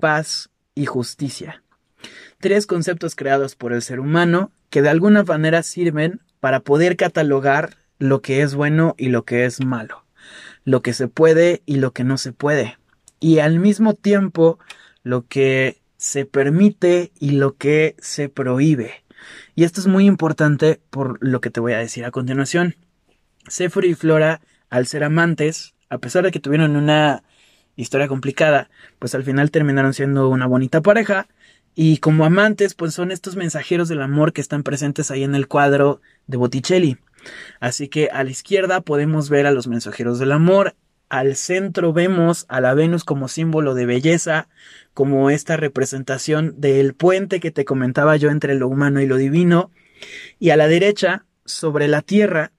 paz 0.01 0.49
y 0.75 0.85
justicia. 0.85 1.63
Tres 2.39 2.67
conceptos 2.67 3.15
creados 3.15 3.55
por 3.55 3.73
el 3.73 3.81
ser 3.81 3.99
humano 3.99 4.51
que 4.69 4.81
de 4.81 4.89
alguna 4.89 5.23
manera 5.23 5.63
sirven 5.63 6.21
para 6.39 6.59
poder 6.59 6.97
catalogar 6.97 7.77
lo 7.99 8.21
que 8.21 8.41
es 8.41 8.55
bueno 8.55 8.95
y 8.97 9.07
lo 9.07 9.23
que 9.23 9.45
es 9.45 9.63
malo, 9.63 10.05
lo 10.65 10.81
que 10.81 10.93
se 10.93 11.07
puede 11.07 11.61
y 11.65 11.77
lo 11.77 11.91
que 11.91 12.03
no 12.03 12.17
se 12.17 12.33
puede, 12.33 12.77
y 13.19 13.39
al 13.39 13.59
mismo 13.59 13.93
tiempo 13.93 14.59
lo 15.03 15.25
que 15.25 15.81
se 15.97 16.25
permite 16.25 17.13
y 17.19 17.31
lo 17.31 17.55
que 17.55 17.95
se 17.99 18.27
prohíbe, 18.27 19.03
Y 19.55 19.63
esto 19.63 19.79
es 19.79 19.87
muy 19.87 20.05
importante 20.05 20.81
por 20.89 21.17
lo 21.21 21.39
que 21.39 21.49
te 21.49 21.61
voy 21.61 21.71
a 21.71 21.77
decir 21.77 22.03
a 22.03 22.11
continuación. 22.11 22.75
Séforo 23.47 23.87
y 23.87 23.93
Flora, 23.93 24.41
al 24.69 24.85
ser 24.85 25.05
amantes, 25.05 25.75
a 25.89 25.99
pesar 25.99 26.25
de 26.25 26.31
que 26.31 26.41
tuvieron 26.41 26.75
una 26.75 27.23
historia 27.75 28.07
complicada, 28.07 28.69
pues 28.99 29.15
al 29.15 29.23
final 29.23 29.51
terminaron 29.51 29.93
siendo 29.93 30.29
una 30.29 30.47
bonita 30.47 30.81
pareja. 30.81 31.27
Y 31.75 31.97
como 31.97 32.25
amantes, 32.25 32.75
pues 32.75 32.93
son 32.93 33.11
estos 33.11 33.35
mensajeros 33.35 33.89
del 33.89 34.01
amor 34.01 34.31
que 34.31 34.41
están 34.41 34.63
presentes 34.63 35.09
ahí 35.09 35.23
en 35.23 35.33
el 35.33 35.47
cuadro 35.47 36.01
de 36.27 36.37
Botticelli. 36.37 36.97
Así 37.59 37.87
que 37.87 38.09
a 38.09 38.23
la 38.23 38.29
izquierda 38.29 38.81
podemos 38.81 39.29
ver 39.29 39.47
a 39.47 39.51
los 39.51 39.67
mensajeros 39.67 40.19
del 40.19 40.31
amor, 40.31 40.75
al 41.09 41.35
centro 41.35 41.93
vemos 41.93 42.45
a 42.47 42.59
la 42.59 42.73
Venus 42.73 43.03
como 43.03 43.27
símbolo 43.27 43.75
de 43.75 43.85
belleza, 43.85 44.47
como 44.93 45.29
esta 45.29 45.57
representación 45.57 46.59
del 46.59 46.95
puente 46.95 47.39
que 47.39 47.51
te 47.51 47.65
comentaba 47.65 48.17
yo 48.17 48.29
entre 48.29 48.55
lo 48.55 48.67
humano 48.67 48.99
y 48.99 49.05
lo 49.05 49.17
divino, 49.17 49.69
y 50.39 50.49
a 50.49 50.57
la 50.57 50.67
derecha, 50.67 51.25
sobre 51.45 51.87
la 51.87 52.01
Tierra, 52.01 52.51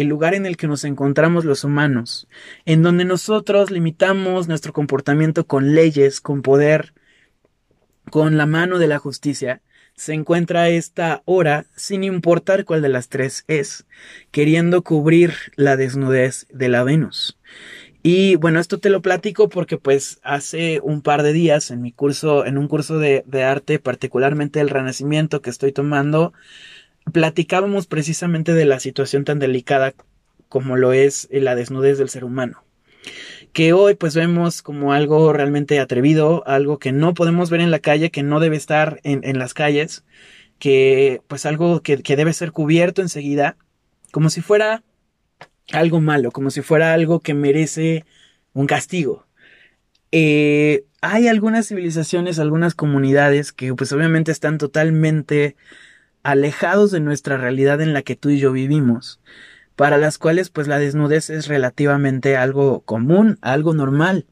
el 0.00 0.06
lugar 0.06 0.34
en 0.34 0.46
el 0.46 0.56
que 0.56 0.68
nos 0.68 0.84
encontramos 0.84 1.44
los 1.44 1.64
humanos, 1.64 2.28
en 2.64 2.82
donde 2.82 3.04
nosotros 3.04 3.70
limitamos 3.72 4.46
nuestro 4.46 4.72
comportamiento 4.72 5.46
con 5.46 5.74
leyes, 5.74 6.20
con 6.20 6.42
poder, 6.42 6.94
con 8.10 8.36
la 8.36 8.46
mano 8.46 8.78
de 8.78 8.86
la 8.86 8.98
justicia, 8.98 9.60
se 9.96 10.14
encuentra 10.14 10.68
esta 10.68 11.22
hora 11.24 11.66
sin 11.74 12.04
importar 12.04 12.64
cuál 12.64 12.80
de 12.80 12.88
las 12.88 13.08
tres 13.08 13.44
es, 13.48 13.86
queriendo 14.30 14.82
cubrir 14.82 15.34
la 15.56 15.76
desnudez 15.76 16.46
de 16.50 16.68
la 16.68 16.84
Venus. 16.84 17.36
Y 18.04 18.36
bueno, 18.36 18.60
esto 18.60 18.78
te 18.78 18.90
lo 18.90 19.02
platico 19.02 19.48
porque 19.48 19.76
pues 19.76 20.20
hace 20.22 20.78
un 20.80 21.02
par 21.02 21.24
de 21.24 21.32
días 21.32 21.72
en 21.72 21.82
mi 21.82 21.90
curso, 21.90 22.46
en 22.46 22.56
un 22.56 22.68
curso 22.68 23.00
de, 23.00 23.24
de 23.26 23.42
arte, 23.42 23.80
particularmente 23.80 24.60
el 24.60 24.70
renacimiento 24.70 25.42
que 25.42 25.50
estoy 25.50 25.72
tomando, 25.72 26.32
platicábamos 27.12 27.86
precisamente 27.86 28.54
de 28.54 28.64
la 28.64 28.80
situación 28.80 29.24
tan 29.24 29.38
delicada 29.38 29.94
como 30.48 30.76
lo 30.76 30.92
es 30.92 31.28
la 31.30 31.54
desnudez 31.54 31.98
del 31.98 32.08
ser 32.08 32.24
humano. 32.24 32.64
Que 33.52 33.72
hoy 33.72 33.94
pues 33.94 34.14
vemos 34.14 34.62
como 34.62 34.92
algo 34.92 35.32
realmente 35.32 35.80
atrevido, 35.80 36.46
algo 36.46 36.78
que 36.78 36.92
no 36.92 37.14
podemos 37.14 37.50
ver 37.50 37.60
en 37.60 37.70
la 37.70 37.78
calle, 37.78 38.10
que 38.10 38.22
no 38.22 38.40
debe 38.40 38.56
estar 38.56 39.00
en, 39.04 39.20
en 39.24 39.38
las 39.38 39.54
calles, 39.54 40.04
que 40.58 41.22
pues 41.28 41.46
algo 41.46 41.82
que, 41.82 42.02
que 42.02 42.16
debe 42.16 42.32
ser 42.32 42.52
cubierto 42.52 43.02
enseguida, 43.02 43.56
como 44.10 44.30
si 44.30 44.40
fuera 44.40 44.82
algo 45.72 46.00
malo, 46.00 46.30
como 46.30 46.50
si 46.50 46.62
fuera 46.62 46.92
algo 46.92 47.20
que 47.20 47.34
merece 47.34 48.04
un 48.52 48.66
castigo. 48.66 49.26
Eh, 50.10 50.84
hay 51.00 51.28
algunas 51.28 51.68
civilizaciones, 51.68 52.38
algunas 52.38 52.74
comunidades 52.74 53.52
que 53.52 53.74
pues 53.74 53.92
obviamente 53.92 54.32
están 54.32 54.58
totalmente 54.58 55.56
alejados 56.22 56.90
de 56.90 57.00
nuestra 57.00 57.36
realidad 57.36 57.80
en 57.80 57.92
la 57.92 58.02
que 58.02 58.16
tú 58.16 58.30
y 58.30 58.38
yo 58.38 58.52
vivimos, 58.52 59.20
para 59.76 59.98
las 59.98 60.18
cuales 60.18 60.50
pues 60.50 60.68
la 60.68 60.78
desnudez 60.78 61.30
es 61.30 61.48
relativamente 61.48 62.36
algo 62.36 62.80
común, 62.80 63.38
algo 63.40 63.74
normal. 63.74 64.26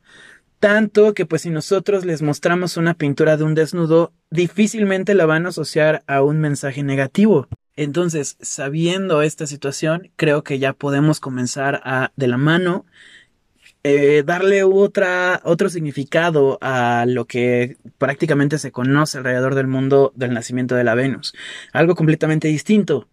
Tanto 0.58 1.14
que 1.14 1.26
pues 1.26 1.42
si 1.42 1.50
nosotros 1.50 2.04
les 2.04 2.22
mostramos 2.22 2.76
una 2.76 2.94
pintura 2.94 3.36
de 3.36 3.44
un 3.44 3.54
desnudo, 3.54 4.12
difícilmente 4.30 5.14
la 5.14 5.26
van 5.26 5.46
a 5.46 5.50
asociar 5.50 6.02
a 6.06 6.22
un 6.22 6.40
mensaje 6.40 6.82
negativo. 6.82 7.46
Entonces, 7.76 8.38
sabiendo 8.40 9.20
esta 9.20 9.46
situación, 9.46 10.10
creo 10.16 10.42
que 10.42 10.58
ya 10.58 10.72
podemos 10.72 11.20
comenzar 11.20 11.82
a, 11.84 12.10
de 12.16 12.26
la 12.26 12.38
mano, 12.38 12.86
eh, 13.88 14.24
darle 14.24 14.64
otro 14.64 15.68
significado 15.68 16.58
a 16.60 17.04
lo 17.06 17.26
que 17.26 17.76
prácticamente 17.98 18.58
se 18.58 18.72
conoce 18.72 19.18
alrededor 19.18 19.54
del 19.54 19.68
mundo 19.68 20.12
del 20.16 20.34
nacimiento 20.34 20.74
de 20.74 20.82
la 20.82 20.96
Venus. 20.96 21.34
Algo 21.72 21.94
completamente 21.94 22.48
distinto. 22.48 23.06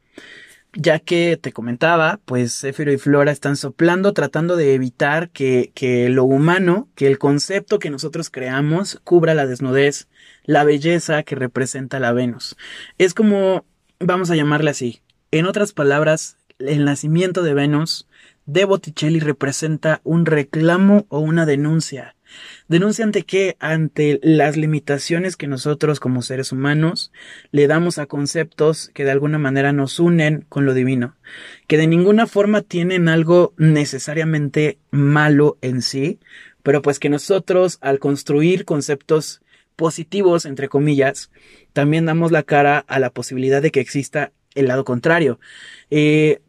Ya 0.73 0.97
que 0.97 1.38
te 1.38 1.51
comentaba, 1.51 2.19
pues 2.25 2.62
Zéfiro 2.62 2.91
y 2.91 2.97
Flora 2.97 3.31
están 3.31 3.55
soplando 3.55 4.13
tratando 4.13 4.55
de 4.55 4.73
evitar 4.73 5.29
que, 5.29 5.71
que 5.75 6.09
lo 6.09 6.23
humano, 6.23 6.89
que 6.95 7.05
el 7.05 7.19
concepto 7.19 7.77
que 7.77 7.91
nosotros 7.91 8.31
creamos 8.31 8.99
cubra 9.03 9.36
la 9.36 9.45
desnudez, 9.45 10.07
la 10.43 10.63
belleza 10.63 11.21
que 11.21 11.36
representa 11.36 11.99
la 11.99 12.13
Venus. 12.13 12.57
Es 12.97 13.13
como 13.13 13.63
vamos 13.99 14.31
a 14.31 14.36
llamarle 14.36 14.71
así. 14.71 15.03
En 15.29 15.45
otras 15.45 15.71
palabras, 15.71 16.38
el 16.57 16.83
nacimiento 16.83 17.43
de 17.43 17.53
Venus 17.53 18.07
de 18.45 18.65
Botticelli 18.65 19.19
representa 19.19 20.01
un 20.03 20.25
reclamo 20.25 21.06
o 21.10 21.19
una 21.19 21.45
denuncia. 21.45 22.15
¿Denuncia 22.67 23.06
ante 23.06 23.23
qué? 23.23 23.56
Ante 23.60 24.19
las 24.23 24.58
limitaciones 24.58 25.38
que 25.38 25.47
nosotros 25.47 25.99
como 25.99 26.21
seres 26.21 26.51
humanos 26.51 27.12
le 27.51 27.67
damos 27.67 27.99
a 27.99 28.06
conceptos 28.06 28.89
que 28.93 29.03
de 29.03 29.12
alguna 29.12 29.38
manera 29.38 29.71
nos 29.71 29.99
unen 29.99 30.45
con 30.49 30.65
lo 30.65 30.73
divino, 30.73 31.15
que 31.67 31.77
de 31.77 31.88
ninguna 31.88 32.25
forma 32.25 32.62
tienen 32.62 33.08
algo 33.08 33.53
necesariamente 33.58 34.79
malo 34.89 35.58
en 35.62 35.82
sí, 35.82 36.19
pero 36.63 36.82
pues 36.82 36.99
que 36.99 37.10
nosotros 37.10 37.77
al 37.82 37.99
construir 37.99 38.65
conceptos 38.65 39.41
positivos, 39.75 40.45
entre 40.45 40.69
comillas, 40.69 41.32
también 41.73 42.06
damos 42.06 42.32
la 42.32 42.43
cara 42.43 42.79
a 42.79 42.99
la 42.99 43.10
posibilidad 43.10 43.62
de 43.62 43.71
que 43.71 43.79
exista 43.79 44.32
el 44.56 44.67
lado 44.67 44.86
contrario. 44.86 45.39
Eh, 45.89 46.41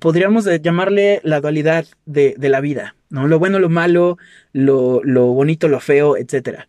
podríamos 0.00 0.48
llamarle 0.60 1.20
la 1.24 1.40
dualidad 1.40 1.86
de, 2.06 2.36
la 2.38 2.60
vida, 2.60 2.96
¿no? 3.10 3.26
Lo 3.26 3.38
bueno, 3.38 3.58
lo 3.58 3.68
malo, 3.68 4.18
lo, 4.52 5.02
bonito, 5.32 5.68
lo 5.68 5.80
feo, 5.80 6.16
etc. 6.16 6.60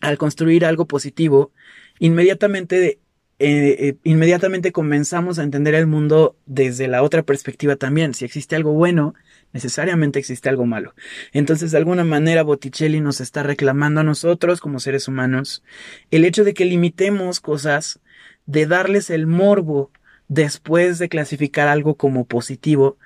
Al 0.00 0.18
construir 0.18 0.64
algo 0.64 0.86
positivo, 0.86 1.52
inmediatamente 1.98 3.00
eh, 3.38 3.76
eh, 3.88 3.96
inmediatamente 4.02 4.72
comenzamos 4.72 5.38
a 5.38 5.42
entender 5.42 5.74
el 5.74 5.86
mundo 5.86 6.38
desde 6.46 6.88
la 6.88 7.02
otra 7.02 7.22
perspectiva 7.22 7.76
también. 7.76 8.14
Si 8.14 8.24
existe 8.24 8.56
algo 8.56 8.72
bueno, 8.72 9.14
necesariamente 9.52 10.18
existe 10.18 10.48
algo 10.48 10.64
malo. 10.64 10.94
Entonces, 11.32 11.70
de 11.72 11.78
alguna 11.78 12.04
manera, 12.04 12.42
Botticelli 12.42 13.00
nos 13.00 13.20
está 13.20 13.42
reclamando 13.42 14.00
a 14.00 14.04
nosotros 14.04 14.60
como 14.60 14.80
seres 14.80 15.06
humanos 15.06 15.62
el 16.10 16.24
hecho 16.24 16.44
de 16.44 16.54
que 16.54 16.64
limitemos 16.64 17.40
cosas, 17.40 18.00
de 18.46 18.66
darles 18.66 19.10
el 19.10 19.26
morbo 19.26 19.90
después 20.28 20.98
de 20.98 21.08
clasificar 21.08 21.68
algo 21.68 21.94
como 21.94 22.24
positivo, 22.24 22.96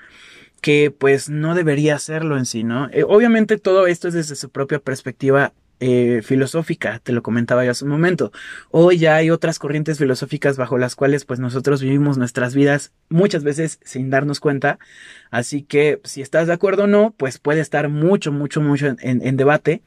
que 0.60 0.90
pues 0.90 1.28
no 1.28 1.54
debería 1.54 1.94
hacerlo 1.94 2.36
en 2.36 2.46
sí, 2.46 2.64
¿no? 2.64 2.88
Eh, 2.90 3.04
obviamente 3.06 3.58
todo 3.58 3.86
esto 3.86 4.08
es 4.08 4.14
desde 4.14 4.36
su 4.36 4.50
propia 4.50 4.78
perspectiva 4.78 5.52
eh, 5.82 6.20
filosófica, 6.22 6.98
te 6.98 7.12
lo 7.12 7.22
comentaba 7.22 7.64
yo 7.64 7.70
hace 7.70 7.84
un 7.84 7.90
momento. 7.90 8.32
Hoy 8.70 8.98
ya 8.98 9.16
hay 9.16 9.30
otras 9.30 9.58
corrientes 9.58 9.96
filosóficas 9.96 10.58
bajo 10.58 10.76
las 10.76 10.94
cuales 10.94 11.24
pues 11.24 11.40
nosotros 11.40 11.80
vivimos 11.80 12.18
nuestras 12.18 12.54
vidas 12.54 12.92
muchas 13.08 13.44
veces 13.44 13.80
sin 13.82 14.10
darnos 14.10 14.40
cuenta. 14.40 14.78
Así 15.30 15.62
que 15.62 16.00
si 16.04 16.20
estás 16.20 16.48
de 16.48 16.52
acuerdo 16.52 16.84
o 16.84 16.86
no, 16.86 17.14
pues 17.16 17.38
puede 17.38 17.60
estar 17.60 17.88
mucho, 17.88 18.30
mucho, 18.30 18.60
mucho 18.60 18.94
en 19.00 19.36
debate. 19.38 19.82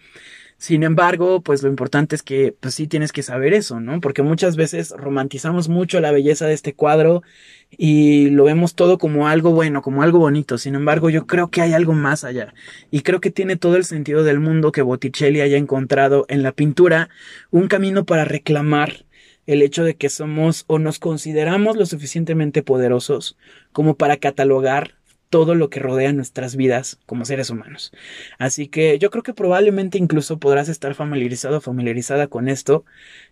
Sin 0.64 0.84
embargo, 0.84 1.42
pues 1.42 1.62
lo 1.62 1.68
importante 1.68 2.16
es 2.16 2.24
que 2.24 2.56
pues 2.58 2.76
sí 2.76 2.88
tienes 2.88 3.12
que 3.12 3.22
saber 3.22 3.54
eso, 3.54 3.82
¿no? 3.82 4.00
Porque 4.00 4.22
muchas 4.24 4.56
veces 4.56 4.92
romantizamos 4.96 5.68
mucho 5.68 6.00
la 6.00 6.14
belleza 6.14 6.48
de 6.48 6.54
este 6.54 6.74
cuadro 6.74 7.22
y 7.70 8.30
lo 8.30 8.46
vemos 8.46 8.74
todo 8.74 8.98
como 8.98 9.28
algo 9.28 9.52
bueno, 9.52 9.82
como 9.82 10.04
algo 10.04 10.20
bonito. 10.20 10.58
Sin 10.58 10.76
embargo, 10.76 11.10
yo 11.10 11.28
creo 11.28 11.50
que 11.50 11.60
hay 11.60 11.74
algo 11.74 11.92
más 11.92 12.24
allá 12.24 12.54
y 12.92 13.02
creo 13.02 13.20
que 13.20 13.30
tiene 13.30 13.58
todo 13.58 13.76
el 13.76 13.84
sentido 13.84 14.24
del 14.24 14.40
mundo 14.40 14.72
que 14.72 14.82
Botticelli 14.82 15.42
haya 15.42 15.58
encontrado 15.58 16.26
en 16.30 16.44
la 16.44 16.54
pintura 16.54 17.10
un 17.52 17.68
camino 17.68 18.06
para 18.06 18.24
reclamar 18.24 19.06
el 19.46 19.64
hecho 19.64 19.84
de 19.84 19.98
que 19.98 20.08
somos 20.08 20.64
o 20.68 20.80
nos 20.80 20.98
consideramos 20.98 21.76
lo 21.76 21.86
suficientemente 21.86 22.64
poderosos 22.64 23.36
como 23.74 23.98
para 23.98 24.16
catalogar 24.16 24.96
todo 25.34 25.56
lo 25.56 25.72
que 25.72 25.80
rodea 25.80 26.14
nuestras 26.14 26.56
vidas 26.56 27.00
como 27.08 27.26
seres 27.26 27.50
humanos. 27.50 27.92
Así 28.38 28.68
que 28.68 29.00
yo 29.00 29.10
creo 29.10 29.24
que 29.24 29.34
probablemente 29.34 29.98
incluso 29.98 30.38
podrás 30.38 30.70
estar 30.70 30.94
familiarizado 30.94 31.58
o 31.58 31.62
familiarizada 31.62 32.28
con 32.28 32.48
esto, 32.48 32.86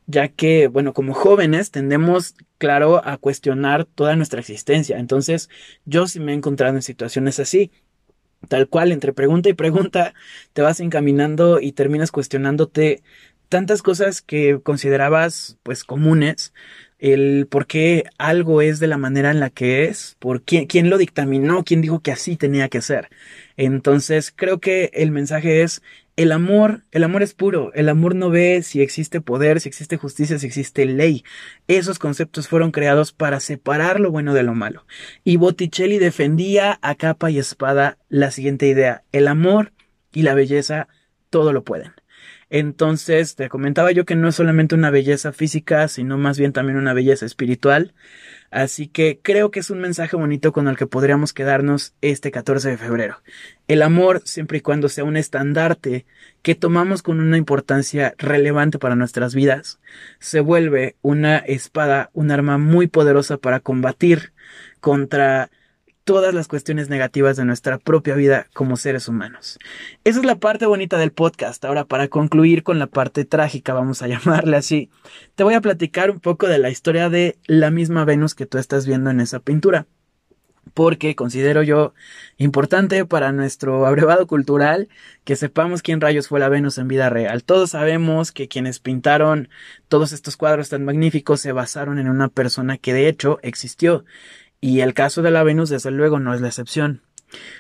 ya 0.07 0.27
que, 0.27 0.65
bueno, 0.65 0.93
como 0.93 1.13
jóvenes 1.13 1.69
tendemos, 1.69 2.33
claro, 2.57 3.05
a 3.07 3.17
cuestionar 3.17 3.85
toda 3.85 4.15
nuestra 4.15 4.39
existencia. 4.39 4.97
Entonces, 4.97 5.47
yo 5.85 6.07
sí 6.07 6.19
me 6.19 6.31
he 6.31 6.35
encontrado 6.35 6.75
en 6.75 6.81
situaciones 6.81 7.39
así. 7.39 7.71
Tal 8.47 8.67
cual, 8.67 8.91
entre 8.91 9.13
pregunta 9.13 9.49
y 9.49 9.53
pregunta, 9.53 10.15
te 10.53 10.63
vas 10.63 10.79
encaminando 10.79 11.59
y 11.59 11.73
terminas 11.73 12.11
cuestionándote 12.11 13.03
tantas 13.47 13.83
cosas 13.83 14.23
que 14.23 14.59
considerabas 14.63 15.59
pues 15.61 15.83
comunes 15.83 16.51
el 17.01 17.47
por 17.49 17.65
qué 17.65 18.05
algo 18.19 18.61
es 18.61 18.79
de 18.79 18.87
la 18.87 18.97
manera 18.97 19.31
en 19.31 19.39
la 19.39 19.49
que 19.49 19.85
es, 19.85 20.15
por 20.19 20.43
quién, 20.43 20.67
quién 20.67 20.89
lo 20.89 20.99
dictaminó, 20.99 21.63
quién 21.63 21.81
dijo 21.81 21.99
que 21.99 22.11
así 22.11 22.37
tenía 22.37 22.69
que 22.69 22.81
ser. 22.81 23.09
Entonces 23.57 24.31
creo 24.33 24.59
que 24.59 24.91
el 24.93 25.11
mensaje 25.11 25.63
es 25.63 25.81
el 26.15 26.31
amor, 26.31 26.83
el 26.91 27.03
amor 27.03 27.23
es 27.23 27.33
puro, 27.33 27.71
el 27.73 27.89
amor 27.89 28.13
no 28.13 28.29
ve 28.29 28.61
si 28.61 28.81
existe 28.81 29.19
poder, 29.19 29.59
si 29.59 29.67
existe 29.67 29.97
justicia, 29.97 30.37
si 30.37 30.45
existe 30.45 30.85
ley. 30.85 31.23
Esos 31.67 31.97
conceptos 31.97 32.47
fueron 32.47 32.71
creados 32.71 33.13
para 33.13 33.39
separar 33.39 33.99
lo 33.99 34.11
bueno 34.11 34.35
de 34.35 34.43
lo 34.43 34.53
malo. 34.53 34.85
Y 35.23 35.37
Botticelli 35.37 35.97
defendía 35.97 36.77
a 36.83 36.95
capa 36.95 37.31
y 37.31 37.39
espada 37.39 37.97
la 38.09 38.29
siguiente 38.29 38.67
idea, 38.67 39.03
el 39.11 39.27
amor 39.27 39.71
y 40.13 40.21
la 40.21 40.35
belleza 40.35 40.87
todo 41.31 41.51
lo 41.51 41.63
pueden. 41.63 41.93
Entonces, 42.53 43.35
te 43.35 43.47
comentaba 43.47 43.93
yo 43.93 44.03
que 44.03 44.17
no 44.17 44.27
es 44.27 44.35
solamente 44.35 44.75
una 44.75 44.89
belleza 44.89 45.31
física, 45.31 45.87
sino 45.87 46.17
más 46.17 46.37
bien 46.37 46.51
también 46.51 46.77
una 46.77 46.93
belleza 46.93 47.25
espiritual. 47.25 47.93
Así 48.51 48.89
que 48.89 49.21
creo 49.23 49.51
que 49.51 49.61
es 49.61 49.69
un 49.69 49.79
mensaje 49.79 50.17
bonito 50.17 50.51
con 50.51 50.67
el 50.67 50.75
que 50.75 50.85
podríamos 50.85 51.31
quedarnos 51.31 51.93
este 52.01 52.29
14 52.29 52.71
de 52.71 52.77
febrero. 52.77 53.21
El 53.69 53.81
amor, 53.81 54.21
siempre 54.25 54.57
y 54.57 54.61
cuando 54.61 54.89
sea 54.89 55.05
un 55.05 55.15
estandarte 55.15 56.05
que 56.41 56.53
tomamos 56.53 57.03
con 57.03 57.21
una 57.21 57.37
importancia 57.37 58.15
relevante 58.17 58.79
para 58.79 58.97
nuestras 58.97 59.33
vidas, 59.33 59.79
se 60.19 60.41
vuelve 60.41 60.97
una 61.01 61.37
espada, 61.37 62.09
un 62.11 62.31
arma 62.31 62.57
muy 62.57 62.87
poderosa 62.87 63.37
para 63.37 63.61
combatir 63.61 64.33
contra 64.81 65.49
todas 66.12 66.34
las 66.34 66.50
cuestiones 66.50 66.89
negativas 66.89 67.38
de 67.38 67.45
nuestra 67.45 67.78
propia 67.78 68.15
vida 68.15 68.47
como 68.52 68.76
seres 68.76 69.08
humanos. 69.08 69.58
Esa 70.04 70.19
es 70.19 70.26
la 70.26 70.36
parte 70.36 70.65
bonita 70.65 70.97
del 70.97 71.13
podcast. 71.13 71.63
Ahora, 71.63 71.86
para 71.86 72.10
concluir 72.10 72.63
con 72.63 72.80
la 72.80 72.88
parte 72.88 73.24
trágica, 73.24 73.74
vamos 73.74 74.02
a 74.02 74.08
llamarle 74.10 74.58
así, 74.58 74.89
te 75.36 75.45
voy 75.45 75.54
a 75.54 75.62
platicar 75.62 76.12
un 76.12 76.19
poco 76.19 76.50
de 76.50 76.60
la 76.60 76.69
historia 76.69 77.10
de 77.10 77.38
la 77.45 77.71
misma 77.71 78.04
Venus 78.04 78.36
que 78.36 78.45
tú 78.45 78.58
estás 78.58 78.86
viendo 78.86 79.10
en 79.10 79.21
esa 79.21 79.39
pintura. 79.39 79.88
Porque 80.74 81.15
considero 81.15 81.63
yo 81.63 81.93
importante 82.36 83.06
para 83.06 83.32
nuestro 83.32 83.86
abrevado 83.86 84.28
cultural 84.28 84.89
que 85.24 85.38
sepamos 85.38 85.82
quién 85.82 86.02
rayos 86.02 86.28
fue 86.28 86.41
la 86.41 86.50
Venus 86.50 86.78
en 86.78 86.89
vida 86.89 87.10
real. 87.10 87.45
Todos 87.45 87.69
sabemos 87.69 88.34
que 88.34 88.50
quienes 88.50 88.80
pintaron 88.80 89.47
todos 89.88 90.12
estos 90.12 90.36
cuadros 90.36 90.67
tan 90.67 90.84
magníficos 90.84 91.39
se 91.39 91.54
basaron 91.54 92.00
en 92.00 92.10
una 92.10 92.28
persona 92.28 92.78
que 92.78 92.93
de 92.93 93.08
hecho 93.08 93.39
existió 93.43 94.04
y 94.62 94.82
el 94.82 94.93
caso 94.93 95.21
de 95.21 95.32
la 95.32 95.43
Venus, 95.43 95.69
desde 95.69 95.91
luego, 95.91 96.19
no 96.19 96.34
es 96.34 96.39
la 96.39 96.47
excepción. 96.47 97.02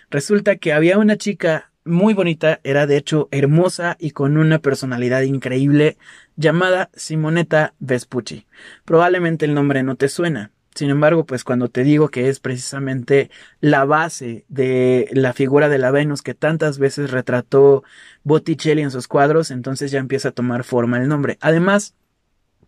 Resulta 0.09 0.55
que 0.57 0.71
había 0.71 0.97
una 0.97 1.17
chica 1.17 1.71
muy 1.83 2.13
bonita, 2.13 2.59
era 2.63 2.85
de 2.85 2.97
hecho 2.97 3.27
hermosa 3.31 3.97
y 3.99 4.11
con 4.11 4.37
una 4.37 4.59
personalidad 4.59 5.21
increíble, 5.21 5.97
llamada 6.35 6.89
Simonetta 6.93 7.73
Vespucci. 7.79 8.45
Probablemente 8.85 9.45
el 9.45 9.53
nombre 9.53 9.81
no 9.83 9.95
te 9.95 10.09
suena. 10.09 10.51
Sin 10.75 10.89
embargo, 10.89 11.25
pues 11.25 11.43
cuando 11.43 11.67
te 11.67 11.83
digo 11.83 12.09
que 12.09 12.29
es 12.29 12.39
precisamente 12.39 13.29
la 13.59 13.83
base 13.83 14.45
de 14.47 15.09
la 15.11 15.33
figura 15.33 15.67
de 15.67 15.77
la 15.77 15.91
Venus 15.91 16.21
que 16.21 16.33
tantas 16.33 16.79
veces 16.79 17.11
retrató 17.11 17.83
Botticelli 18.23 18.81
en 18.81 18.91
sus 18.91 19.07
cuadros, 19.07 19.51
entonces 19.51 19.91
ya 19.91 19.99
empieza 19.99 20.29
a 20.29 20.33
tomar 20.33 20.63
forma 20.63 20.97
el 20.97 21.09
nombre. 21.09 21.37
Además, 21.41 21.95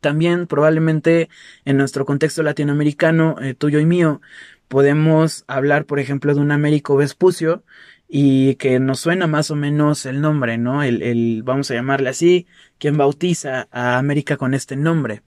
también 0.03 0.45
probablemente 0.45 1.29
en 1.65 1.77
nuestro 1.77 2.05
contexto 2.05 2.43
latinoamericano, 2.43 3.37
eh, 3.41 3.55
tuyo 3.55 3.79
y 3.79 3.87
mío, 3.87 4.21
podemos 4.67 5.45
hablar, 5.47 5.85
por 5.85 5.99
ejemplo, 5.99 6.35
de 6.35 6.41
un 6.41 6.51
Américo 6.51 6.95
Vespucio 6.95 7.63
y 8.07 8.55
que 8.55 8.79
nos 8.79 8.99
suena 8.99 9.25
más 9.25 9.49
o 9.49 9.55
menos 9.55 10.05
el 10.05 10.21
nombre, 10.21 10.59
¿no? 10.59 10.83
El, 10.83 11.01
el, 11.01 11.41
vamos 11.43 11.71
a 11.71 11.73
llamarle 11.73 12.09
así, 12.09 12.45
quien 12.77 12.97
bautiza 12.97 13.67
a 13.71 13.97
América 13.97 14.37
con 14.37 14.53
este 14.53 14.75
nombre. 14.75 15.23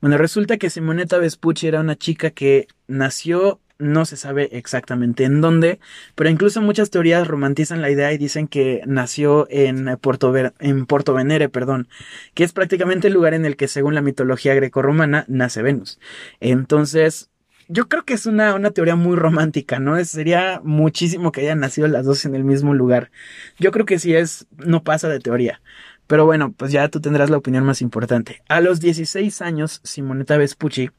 Bueno, 0.00 0.16
resulta 0.16 0.56
que 0.56 0.70
Simonetta 0.70 1.18
Vespucci 1.18 1.66
era 1.66 1.80
una 1.80 1.96
chica 1.96 2.30
que 2.30 2.68
nació 2.86 3.60
no 3.78 4.04
se 4.04 4.16
sabe 4.16 4.48
exactamente 4.52 5.24
en 5.24 5.40
dónde, 5.40 5.80
pero 6.14 6.30
incluso 6.30 6.60
muchas 6.60 6.90
teorías 6.90 7.26
romantizan 7.26 7.82
la 7.82 7.90
idea 7.90 8.12
y 8.12 8.18
dicen 8.18 8.48
que 8.48 8.82
nació 8.86 9.46
en 9.50 9.96
Porto, 10.00 10.34
en 10.58 10.86
Porto 10.86 11.14
Venere, 11.14 11.48
perdón, 11.48 11.88
que 12.34 12.44
es 12.44 12.52
prácticamente 12.52 13.08
el 13.08 13.14
lugar 13.14 13.34
en 13.34 13.44
el 13.44 13.56
que 13.56 13.68
según 13.68 13.94
la 13.94 14.02
mitología 14.02 14.54
grecorromana 14.54 15.24
nace 15.28 15.62
Venus. 15.62 15.98
Entonces, 16.40 17.30
yo 17.68 17.88
creo 17.88 18.04
que 18.04 18.14
es 18.14 18.26
una, 18.26 18.54
una 18.54 18.70
teoría 18.70 18.96
muy 18.96 19.16
romántica, 19.16 19.78
¿no? 19.78 20.02
Sería 20.04 20.60
muchísimo 20.62 21.32
que 21.32 21.42
hayan 21.42 21.60
nacido 21.60 21.88
las 21.88 22.04
dos 22.04 22.24
en 22.24 22.34
el 22.34 22.44
mismo 22.44 22.74
lugar. 22.74 23.10
Yo 23.58 23.70
creo 23.70 23.86
que 23.86 23.98
si 23.98 24.14
es, 24.14 24.46
no 24.58 24.82
pasa 24.84 25.08
de 25.08 25.20
teoría. 25.20 25.62
Pero 26.06 26.26
bueno, 26.26 26.52
pues 26.52 26.72
ya 26.72 26.88
tú 26.88 27.00
tendrás 27.00 27.30
la 27.30 27.38
opinión 27.38 27.64
más 27.64 27.80
importante. 27.80 28.42
A 28.48 28.60
los 28.60 28.80
16 28.80 29.40
años, 29.40 29.80
Simonetta 29.84 30.36
Vespucci 30.36 30.90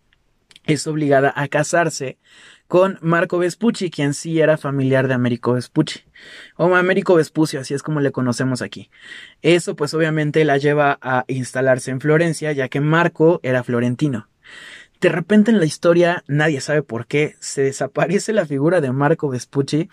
es 0.66 0.88
obligada 0.88 1.34
a 1.36 1.48
casarse 1.48 2.18
con 2.68 2.98
Marco 3.02 3.38
Vespucci, 3.38 3.92
quien 3.92 4.14
sí 4.14 4.40
era 4.40 4.58
familiar 4.58 5.08
de 5.08 5.14
Américo 5.14 5.54
Vespucci, 5.54 6.02
o 6.56 6.76
Américo 6.76 7.16
Vespucio, 7.16 7.60
así 7.60 7.74
es 7.74 7.84
como 7.84 8.00
le 8.00 8.12
conocemos 8.12 8.62
aquí. 8.62 8.90
Eso 9.42 9.76
pues 9.76 9.94
obviamente 9.94 10.44
la 10.46 10.58
lleva 10.58 10.98
a 11.02 11.26
instalarse 11.28 11.92
en 11.92 12.02
Florencia, 12.02 12.52
ya 12.52 12.70
que 12.70 12.82
Marco 12.82 13.40
era 13.44 13.64
florentino. 13.64 14.28
De 15.02 15.10
repente 15.10 15.52
en 15.52 15.60
la 15.60 15.66
historia, 15.66 16.24
nadie 16.28 16.62
sabe 16.62 16.82
por 16.82 17.08
qué, 17.08 17.36
se 17.40 17.62
desaparece 17.62 18.32
la 18.32 18.46
figura 18.46 18.80
de 18.80 18.92
Marco 18.92 19.28
Vespucci 19.28 19.90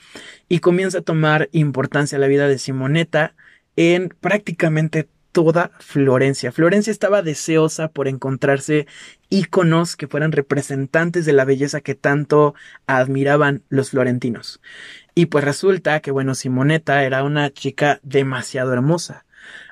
y 0.49 0.61
comienza 0.61 0.99
a 0.99 1.03
tomar 1.03 1.49
importancia 1.53 2.17
la 2.19 2.29
vida 2.29 2.47
de 2.47 2.59
Simonetta 2.59 3.35
en 3.75 4.09
prácticamente 4.21 5.09
toda 5.33 5.71
Florencia. 5.79 6.53
Florencia 6.53 6.91
estaba 6.91 7.23
deseosa 7.23 7.89
por 7.89 8.09
encontrarse 8.09 8.87
íconos 9.29 9.97
que 9.97 10.09
fueran 10.09 10.33
representantes 10.33 11.25
de 11.25 11.33
la 11.33 11.45
belleza 11.45 11.81
que 11.81 11.95
tanto 11.95 12.55
admiraban 12.87 13.63
los 13.69 13.91
florentinos. 13.91 14.61
Y 15.15 15.27
pues 15.27 15.45
resulta 15.45 16.01
que, 16.01 16.11
bueno, 16.11 16.35
Simonetta 16.35 17.05
era 17.05 17.23
una 17.25 17.51
chica 17.51 18.01
demasiado 18.03 18.73
hermosa. 18.73 19.25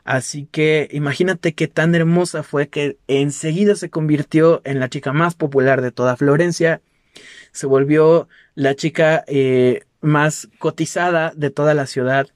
Así 0.04 0.48
que 0.50 0.88
imagínate 0.92 1.54
qué 1.54 1.68
tan 1.68 1.94
hermosa 1.94 2.42
fue 2.42 2.68
que 2.68 2.98
enseguida 3.08 3.74
se 3.74 3.90
convirtió 3.90 4.62
en 4.64 4.80
la 4.80 4.88
chica 4.88 5.12
más 5.12 5.34
popular 5.34 5.82
de 5.82 5.92
toda 5.92 6.16
Florencia. 6.16 6.80
Se 7.52 7.66
volvió 7.66 8.28
la 8.54 8.74
chica 8.74 9.24
eh, 9.26 9.82
más 10.00 10.48
cotizada 10.58 11.32
de 11.36 11.50
toda 11.50 11.74
la 11.74 11.86
ciudad 11.86 12.28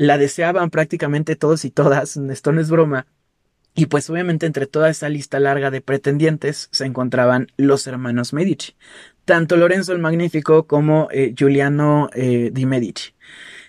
la 0.00 0.16
deseaban 0.16 0.70
prácticamente 0.70 1.36
todos 1.36 1.66
y 1.66 1.70
todas, 1.70 2.16
esto 2.16 2.52
no 2.52 2.62
es 2.62 2.70
broma. 2.70 3.06
Y 3.74 3.84
pues 3.84 4.08
obviamente 4.08 4.46
entre 4.46 4.66
toda 4.66 4.88
esa 4.88 5.10
lista 5.10 5.38
larga 5.38 5.70
de 5.70 5.82
pretendientes 5.82 6.70
se 6.72 6.86
encontraban 6.86 7.48
los 7.58 7.86
hermanos 7.86 8.32
Medici, 8.32 8.76
tanto 9.26 9.58
Lorenzo 9.58 9.92
el 9.92 9.98
Magnífico 9.98 10.66
como 10.66 11.08
eh, 11.10 11.34
Giuliano 11.36 12.08
eh, 12.14 12.48
di 12.50 12.64
Medici. 12.64 13.12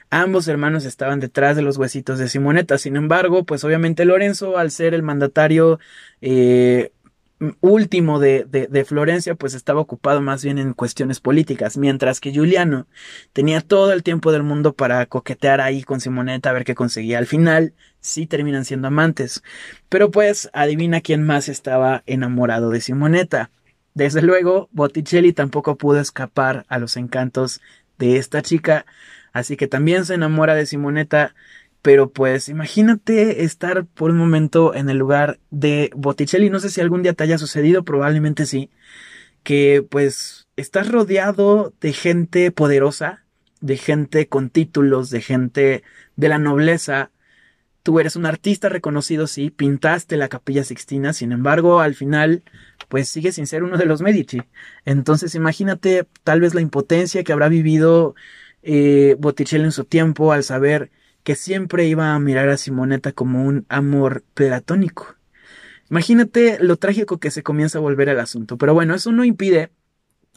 Ambos 0.09 0.47
hermanos 0.47 0.85
estaban 0.85 1.19
detrás 1.19 1.57
de 1.57 1.63
los 1.63 1.77
huesitos 1.77 2.17
de 2.17 2.29
Simonetta. 2.29 2.77
Sin 2.77 2.95
embargo, 2.95 3.43
pues 3.43 3.65
obviamente 3.65 4.05
Lorenzo, 4.05 4.57
al 4.57 4.71
ser 4.71 4.93
el 4.93 5.03
mandatario 5.03 5.79
eh, 6.21 6.93
último 7.59 8.19
de, 8.19 8.45
de, 8.45 8.85
Florencia 8.85 9.35
pues 9.35 9.55
estaba 9.55 9.81
ocupado 9.81 10.21
más 10.21 10.43
bien 10.43 10.59
en 10.59 10.73
cuestiones 10.73 11.19
políticas, 11.19 11.77
mientras 11.77 12.19
que 12.19 12.31
Giuliano 12.31 12.87
tenía 13.33 13.61
todo 13.61 13.93
el 13.93 14.03
tiempo 14.03 14.31
del 14.31 14.43
mundo 14.43 14.73
para 14.73 15.05
coquetear 15.07 15.59
ahí 15.59 15.83
con 15.83 15.99
Simonetta 16.01 16.51
a 16.51 16.53
ver 16.53 16.63
qué 16.63 16.75
conseguía. 16.75 17.17
Al 17.17 17.25
final 17.25 17.73
sí 17.99 18.27
terminan 18.27 18.63
siendo 18.63 18.87
amantes, 18.87 19.43
pero 19.89 20.11
pues 20.11 20.49
adivina 20.53 21.01
quién 21.01 21.23
más 21.23 21.49
estaba 21.49 22.03
enamorado 22.05 22.69
de 22.69 22.81
Simonetta. 22.81 23.49
Desde 23.93 24.21
luego, 24.21 24.69
Botticelli 24.71 25.33
tampoco 25.33 25.75
pudo 25.77 25.99
escapar 25.99 26.65
a 26.69 26.77
los 26.77 26.95
encantos 26.95 27.59
de 27.97 28.17
esta 28.17 28.41
chica, 28.41 28.85
así 29.33 29.57
que 29.57 29.67
también 29.67 30.05
se 30.05 30.13
enamora 30.13 30.55
de 30.55 30.65
Simonetta 30.65 31.33
pero 31.81 32.11
pues 32.11 32.49
imagínate 32.49 33.43
estar 33.43 33.85
por 33.85 34.11
un 34.11 34.17
momento 34.17 34.75
en 34.75 34.89
el 34.89 34.97
lugar 34.97 35.39
de 35.49 35.89
Botticelli. 35.95 36.49
No 36.49 36.59
sé 36.59 36.69
si 36.69 36.81
algún 36.81 37.03
día 37.03 37.13
te 37.13 37.23
haya 37.23 37.37
sucedido, 37.37 37.83
probablemente 37.83 38.45
sí. 38.45 38.69
Que 39.43 39.85
pues 39.87 40.47
estás 40.55 40.89
rodeado 40.91 41.73
de 41.81 41.93
gente 41.93 42.51
poderosa, 42.51 43.25
de 43.61 43.77
gente 43.77 44.27
con 44.27 44.49
títulos, 44.49 45.09
de 45.09 45.21
gente 45.21 45.83
de 46.15 46.29
la 46.29 46.37
nobleza. 46.37 47.11
Tú 47.83 47.99
eres 47.99 48.15
un 48.15 48.27
artista 48.27 48.69
reconocido, 48.69 49.25
sí, 49.25 49.49
pintaste 49.49 50.17
la 50.17 50.29
capilla 50.29 50.63
Sixtina, 50.63 51.13
sin 51.13 51.31
embargo, 51.31 51.79
al 51.79 51.95
final, 51.95 52.43
pues 52.89 53.09
sigues 53.09 53.35
sin 53.35 53.47
ser 53.47 53.63
uno 53.63 53.77
de 53.77 53.85
los 53.85 54.03
Medici. 54.03 54.43
Entonces 54.85 55.33
imagínate 55.33 56.07
tal 56.23 56.41
vez 56.41 56.53
la 56.53 56.61
impotencia 56.61 57.23
que 57.23 57.33
habrá 57.33 57.49
vivido 57.49 58.13
eh, 58.61 59.15
Botticelli 59.19 59.63
en 59.63 59.71
su 59.71 59.85
tiempo 59.85 60.31
al 60.31 60.43
saber 60.43 60.91
que 61.23 61.35
siempre 61.35 61.85
iba 61.85 62.13
a 62.13 62.19
mirar 62.19 62.49
a 62.49 62.57
Simonetta 62.57 63.11
como 63.11 63.45
un 63.45 63.65
amor 63.69 64.23
platónico. 64.33 65.15
Imagínate 65.89 66.57
lo 66.61 66.77
trágico 66.77 67.19
que 67.19 67.31
se 67.31 67.43
comienza 67.43 67.77
a 67.77 67.81
volver 67.81 68.09
el 68.09 68.19
asunto. 68.19 68.57
Pero 68.57 68.73
bueno, 68.73 68.95
eso 68.95 69.11
no 69.11 69.25
impide 69.25 69.71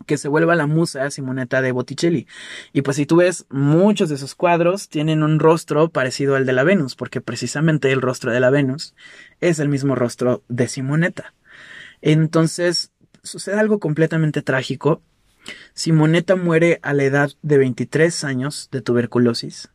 que 0.06 0.18
se 0.18 0.28
vuelva 0.28 0.56
la 0.56 0.66
musa 0.66 1.10
Simonetta 1.10 1.62
de 1.62 1.72
Botticelli. 1.72 2.26
Y 2.72 2.82
pues 2.82 2.96
si 2.96 3.06
tú 3.06 3.16
ves, 3.16 3.46
muchos 3.50 4.08
de 4.08 4.18
sus 4.18 4.34
cuadros 4.34 4.88
tienen 4.88 5.22
un 5.22 5.38
rostro 5.38 5.88
parecido 5.90 6.34
al 6.34 6.46
de 6.46 6.52
la 6.52 6.64
Venus, 6.64 6.96
porque 6.96 7.20
precisamente 7.20 7.92
el 7.92 8.02
rostro 8.02 8.32
de 8.32 8.40
la 8.40 8.50
Venus 8.50 8.94
es 9.40 9.60
el 9.60 9.68
mismo 9.68 9.94
rostro 9.94 10.42
de 10.48 10.68
Simonetta. 10.68 11.34
Entonces, 12.02 12.92
sucede 13.22 13.58
algo 13.58 13.78
completamente 13.78 14.42
trágico. 14.42 15.02
Simonetta 15.72 16.36
muere 16.36 16.80
a 16.82 16.92
la 16.92 17.04
edad 17.04 17.30
de 17.42 17.58
23 17.58 18.24
años 18.24 18.68
de 18.72 18.82
tuberculosis. 18.82 19.70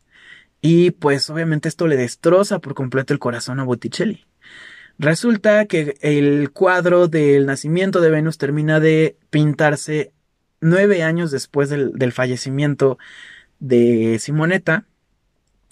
Y 0.61 0.91
pues 0.91 1.29
obviamente 1.29 1.69
esto 1.69 1.87
le 1.87 1.95
destroza 1.95 2.59
por 2.59 2.73
completo 2.73 3.13
el 3.13 3.19
corazón 3.19 3.59
a 3.59 3.63
Botticelli. 3.63 4.25
Resulta 4.97 5.65
que 5.65 5.97
el 6.01 6.51
cuadro 6.51 7.07
del 7.07 7.45
nacimiento 7.45 8.01
de 8.01 8.09
Venus 8.09 8.37
termina 8.37 8.81
de 8.81 9.15
pintarse 9.29 10.11
nueve 10.59 11.03
años 11.03 11.31
después 11.31 11.69
del, 11.69 11.93
del 11.93 12.11
fallecimiento 12.11 12.97
de 13.59 14.19
Simonetta. 14.19 14.85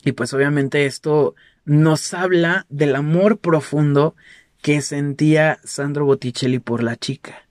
Y 0.06 0.14
pues 0.14 0.34
obviamente 0.34 0.86
esto 0.86 1.36
nos 1.66 2.14
habla 2.14 2.66
del 2.70 2.96
amor 2.96 3.40
profundo 3.40 4.16
que 4.62 4.82
sentía 4.82 5.60
Sandro 5.66 6.06
Botticelli 6.06 6.60
por 6.60 6.82
la 6.82 6.96
chica. 6.96 7.47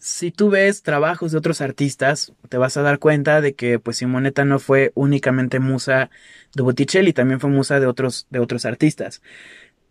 Si 0.00 0.30
tú 0.30 0.48
ves 0.48 0.82
trabajos 0.82 1.30
de 1.30 1.36
otros 1.36 1.60
artistas, 1.60 2.32
te 2.48 2.56
vas 2.56 2.78
a 2.78 2.82
dar 2.82 2.98
cuenta 2.98 3.42
de 3.42 3.54
que 3.54 3.78
pues 3.78 3.98
Simonetta 3.98 4.46
no 4.46 4.58
fue 4.58 4.92
únicamente 4.94 5.60
musa 5.60 6.08
de 6.54 6.62
Botticelli, 6.62 7.12
también 7.12 7.38
fue 7.38 7.50
musa 7.50 7.80
de 7.80 7.86
otros, 7.86 8.26
de 8.30 8.38
otros 8.38 8.64
artistas. 8.64 9.20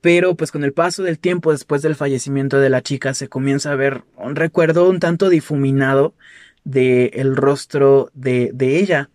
Pero 0.02 0.34
pues 0.36 0.52
con 0.52 0.64
el 0.64 0.74
paso 0.74 1.04
del 1.04 1.20
tiempo 1.20 1.52
después 1.52 1.84
del 1.84 1.96
fallecimiento 1.96 2.60
de 2.60 2.72
la 2.72 2.82
chica 2.82 3.14
se 3.14 3.30
comienza 3.30 3.72
a 3.72 3.76
ver 3.76 4.04
un 4.16 4.36
recuerdo 4.36 4.90
un 4.90 5.00
tanto 5.00 5.30
difuminado 5.30 6.16
del 6.64 7.12
el 7.14 7.36
rostro 7.36 8.10
de, 8.16 8.50
de 8.52 8.80
ella. 8.80 9.12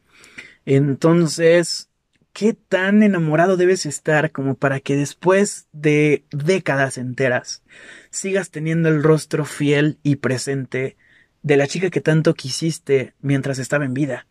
Entonces, 0.65 1.91
¿qué 2.33 2.55
tan 2.55 3.03
enamorado 3.03 3.57
debes 3.57 3.85
estar 3.85 4.31
como 4.31 4.55
para 4.55 4.79
que 4.79 4.95
después 4.95 5.67
de 5.73 6.25
décadas 6.31 6.99
enteras 6.99 7.65
sigas 8.15 8.51
teniendo 8.51 8.89
el 8.89 9.03
rostro 9.03 9.45
fiel 9.45 9.99
y 10.03 10.17
presente 10.17 10.97
de 11.43 11.57
la 11.57 11.67
chica 11.67 11.91
que 11.91 12.01
tanto 12.01 12.35
quisiste 12.35 13.15
mientras 13.21 13.59
estaba 13.59 13.85
en 13.85 13.95
vida? 13.95 14.27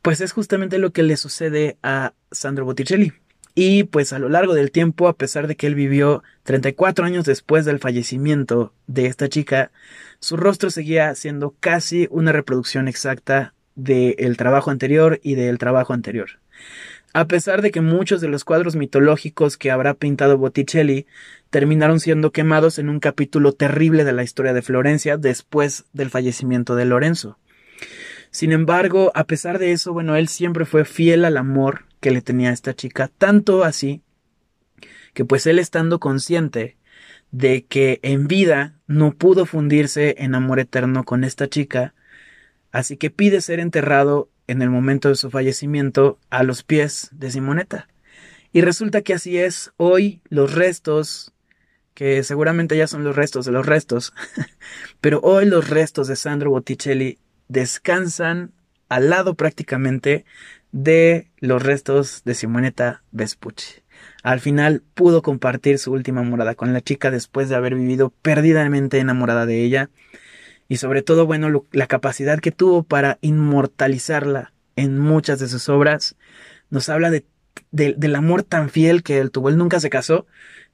Pues 0.00 0.20
es 0.20 0.32
justamente 0.32 0.78
lo 0.78 0.92
que 0.92 1.02
le 1.02 1.16
sucede 1.16 1.76
a 1.82 2.14
Sandro 2.30 2.64
Botticelli. 2.64 3.12
Y 3.54 3.84
pues 3.84 4.12
a 4.12 4.18
lo 4.18 4.28
largo 4.28 4.54
del 4.54 4.70
tiempo, 4.70 5.08
a 5.08 5.16
pesar 5.16 5.46
de 5.46 5.56
que 5.56 5.66
él 5.66 5.74
vivió 5.74 6.22
34 6.44 7.04
años 7.04 7.26
después 7.26 7.64
del 7.64 7.80
fallecimiento 7.80 8.72
de 8.86 9.06
esta 9.06 9.28
chica, 9.28 9.70
su 10.20 10.36
rostro 10.36 10.70
seguía 10.70 11.14
siendo 11.14 11.54
casi 11.60 12.08
una 12.10 12.32
reproducción 12.32 12.88
exacta 12.88 13.52
del 13.74 14.36
trabajo 14.36 14.70
anterior 14.70 15.20
y 15.22 15.34
del 15.34 15.58
trabajo 15.58 15.92
anterior. 15.92 16.41
A 17.14 17.26
pesar 17.26 17.60
de 17.60 17.70
que 17.70 17.82
muchos 17.82 18.20
de 18.20 18.28
los 18.28 18.44
cuadros 18.44 18.74
mitológicos 18.74 19.58
que 19.58 19.70
habrá 19.70 19.94
pintado 19.94 20.38
Botticelli 20.38 21.06
terminaron 21.50 22.00
siendo 22.00 22.32
quemados 22.32 22.78
en 22.78 22.88
un 22.88 23.00
capítulo 23.00 23.52
terrible 23.52 24.04
de 24.04 24.12
la 24.12 24.22
historia 24.22 24.54
de 24.54 24.62
Florencia 24.62 25.18
después 25.18 25.84
del 25.92 26.08
fallecimiento 26.08 26.74
de 26.74 26.86
Lorenzo. 26.86 27.38
Sin 28.30 28.52
embargo, 28.52 29.12
a 29.14 29.24
pesar 29.24 29.58
de 29.58 29.72
eso, 29.72 29.92
bueno, 29.92 30.16
él 30.16 30.28
siempre 30.28 30.64
fue 30.64 30.86
fiel 30.86 31.26
al 31.26 31.36
amor 31.36 31.84
que 32.00 32.10
le 32.10 32.22
tenía 32.22 32.48
a 32.48 32.54
esta 32.54 32.74
chica, 32.74 33.10
tanto 33.18 33.62
así 33.62 34.00
que 35.12 35.26
pues 35.26 35.46
él 35.46 35.58
estando 35.58 36.00
consciente 36.00 36.78
de 37.30 37.64
que 37.66 38.00
en 38.02 38.26
vida 38.28 38.78
no 38.86 39.12
pudo 39.12 39.44
fundirse 39.44 40.14
en 40.18 40.34
amor 40.34 40.60
eterno 40.60 41.04
con 41.04 41.24
esta 41.24 41.48
chica, 41.48 41.94
así 42.70 42.96
que 42.96 43.10
pide 43.10 43.42
ser 43.42 43.60
enterrado 43.60 44.30
en 44.46 44.62
el 44.62 44.70
momento 44.70 45.08
de 45.08 45.16
su 45.16 45.30
fallecimiento 45.30 46.18
a 46.30 46.42
los 46.42 46.62
pies 46.62 47.08
de 47.12 47.30
Simonetta. 47.30 47.88
Y 48.52 48.60
resulta 48.60 49.02
que 49.02 49.14
así 49.14 49.38
es, 49.38 49.72
hoy 49.76 50.20
los 50.28 50.54
restos, 50.54 51.32
que 51.94 52.22
seguramente 52.22 52.76
ya 52.76 52.86
son 52.86 53.04
los 53.04 53.16
restos 53.16 53.46
de 53.46 53.52
los 53.52 53.66
restos, 53.66 54.12
pero 55.00 55.20
hoy 55.22 55.46
los 55.46 55.70
restos 55.70 56.08
de 56.08 56.16
Sandro 56.16 56.50
Botticelli 56.50 57.18
descansan 57.48 58.52
al 58.88 59.08
lado 59.10 59.34
prácticamente 59.34 60.24
de 60.70 61.30
los 61.38 61.62
restos 61.62 62.24
de 62.24 62.34
Simonetta 62.34 63.02
Vespucci. 63.10 63.82
Al 64.22 64.40
final 64.40 64.82
pudo 64.94 65.22
compartir 65.22 65.78
su 65.78 65.92
última 65.92 66.22
morada 66.22 66.54
con 66.54 66.72
la 66.72 66.80
chica 66.80 67.10
después 67.10 67.48
de 67.48 67.56
haber 67.56 67.74
vivido 67.74 68.10
perdidamente 68.22 68.98
enamorada 68.98 69.46
de 69.46 69.62
ella 69.62 69.90
y 70.72 70.78
sobre 70.78 71.02
todo, 71.02 71.26
bueno, 71.26 71.66
la 71.70 71.86
capacidad 71.86 72.40
que 72.40 72.50
tuvo 72.50 72.82
para 72.82 73.18
inmortalizarla 73.20 74.54
en 74.74 74.98
muchas 74.98 75.38
de 75.38 75.46
sus 75.48 75.68
obras. 75.68 76.16
Nos 76.70 76.88
habla 76.88 77.10
de, 77.10 77.26
del 77.72 78.14
amor 78.14 78.42
tan 78.42 78.70
fiel 78.70 79.02
que 79.02 79.18
él 79.18 79.30
tuvo. 79.30 79.50
Él 79.50 79.58
nunca 79.58 79.80
se 79.80 79.90
casó, 79.90 80.26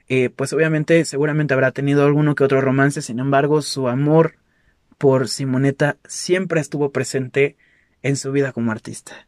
eh, 0.08 0.30
pues 0.30 0.52
obviamente 0.52 1.04
seguramente 1.04 1.52
habrá 1.52 1.72
tenido 1.72 2.06
alguno 2.06 2.36
que 2.36 2.44
otro 2.44 2.60
romance, 2.60 3.02
sin 3.02 3.18
embargo, 3.18 3.60
su 3.60 3.88
amor 3.88 4.36
por 4.98 5.28
Simonetta 5.28 5.96
siempre 6.06 6.60
estuvo 6.60 6.92
presente 6.92 7.56
en 8.04 8.14
su 8.14 8.30
vida 8.30 8.52
como 8.52 8.70
artista. 8.70 9.26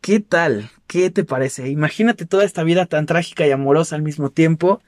¿Qué 0.00 0.20
tal? 0.20 0.70
¿Qué 0.86 1.10
te 1.10 1.22
parece? 1.22 1.68
Imagínate 1.68 2.24
toda 2.24 2.44
esta 2.44 2.62
vida 2.62 2.86
tan 2.86 3.04
trágica 3.04 3.46
y 3.46 3.50
amorosa 3.50 3.94
al 3.94 4.00
mismo 4.00 4.30
tiempo 4.30 4.80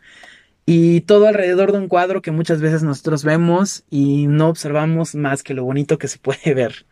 y 0.66 1.02
todo 1.02 1.26
alrededor 1.26 1.72
de 1.72 1.78
un 1.78 1.88
cuadro 1.88 2.22
que 2.22 2.30
muchas 2.30 2.60
veces 2.60 2.82
nosotros 2.82 3.24
vemos 3.24 3.84
y 3.90 4.26
no 4.26 4.48
observamos 4.48 5.14
más 5.14 5.42
que 5.42 5.54
lo 5.54 5.64
bonito 5.64 5.98
que 5.98 6.08
se 6.08 6.18
puede 6.18 6.54
ver. 6.54 6.86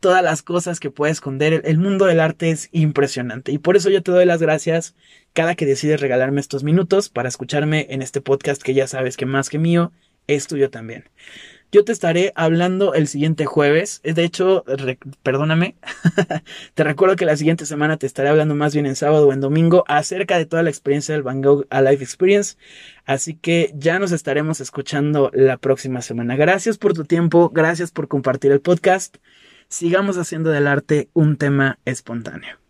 Todas 0.00 0.22
las 0.22 0.42
cosas 0.42 0.80
que 0.80 0.90
puede 0.90 1.12
esconder. 1.12 1.60
El 1.66 1.76
mundo 1.76 2.06
del 2.06 2.20
arte 2.20 2.50
es 2.50 2.70
impresionante 2.72 3.52
y 3.52 3.58
por 3.58 3.76
eso 3.76 3.90
yo 3.90 4.02
te 4.02 4.12
doy 4.12 4.24
las 4.24 4.40
gracias 4.40 4.94
cada 5.34 5.54
que 5.54 5.66
decides 5.66 6.00
regalarme 6.00 6.40
estos 6.40 6.64
minutos 6.64 7.10
para 7.10 7.28
escucharme 7.28 7.86
en 7.90 8.00
este 8.00 8.22
podcast 8.22 8.62
que 8.62 8.74
ya 8.74 8.86
sabes 8.86 9.16
que 9.16 9.26
más 9.26 9.50
que 9.50 9.58
mío 9.58 9.92
es 10.26 10.46
tuyo 10.46 10.70
también. 10.70 11.04
Yo 11.72 11.84
te 11.84 11.92
estaré 11.92 12.32
hablando 12.34 12.94
el 12.94 13.06
siguiente 13.06 13.46
jueves. 13.46 14.00
De 14.02 14.24
hecho, 14.24 14.64
perdóname. 15.22 15.76
te 16.74 16.82
recuerdo 16.82 17.14
que 17.14 17.24
la 17.24 17.36
siguiente 17.36 17.64
semana 17.64 17.96
te 17.96 18.06
estaré 18.06 18.28
hablando 18.28 18.56
más 18.56 18.74
bien 18.74 18.86
en 18.86 18.96
sábado 18.96 19.28
o 19.28 19.32
en 19.32 19.40
domingo 19.40 19.84
acerca 19.86 20.36
de 20.36 20.46
toda 20.46 20.64
la 20.64 20.70
experiencia 20.70 21.14
del 21.14 21.22
Van 21.22 21.42
Gogh 21.42 21.66
Life 21.70 22.02
Experience. 22.02 22.56
Así 23.04 23.34
que 23.34 23.72
ya 23.74 23.98
nos 23.98 24.10
estaremos 24.10 24.60
escuchando 24.60 25.30
la 25.32 25.58
próxima 25.58 26.02
semana. 26.02 26.34
Gracias 26.34 26.76
por 26.76 26.92
tu 26.92 27.04
tiempo. 27.04 27.50
Gracias 27.50 27.92
por 27.92 28.08
compartir 28.08 28.50
el 28.50 28.60
podcast. 28.60 29.18
Sigamos 29.68 30.16
haciendo 30.16 30.50
del 30.50 30.66
arte 30.66 31.08
un 31.12 31.36
tema 31.36 31.78
espontáneo. 31.84 32.69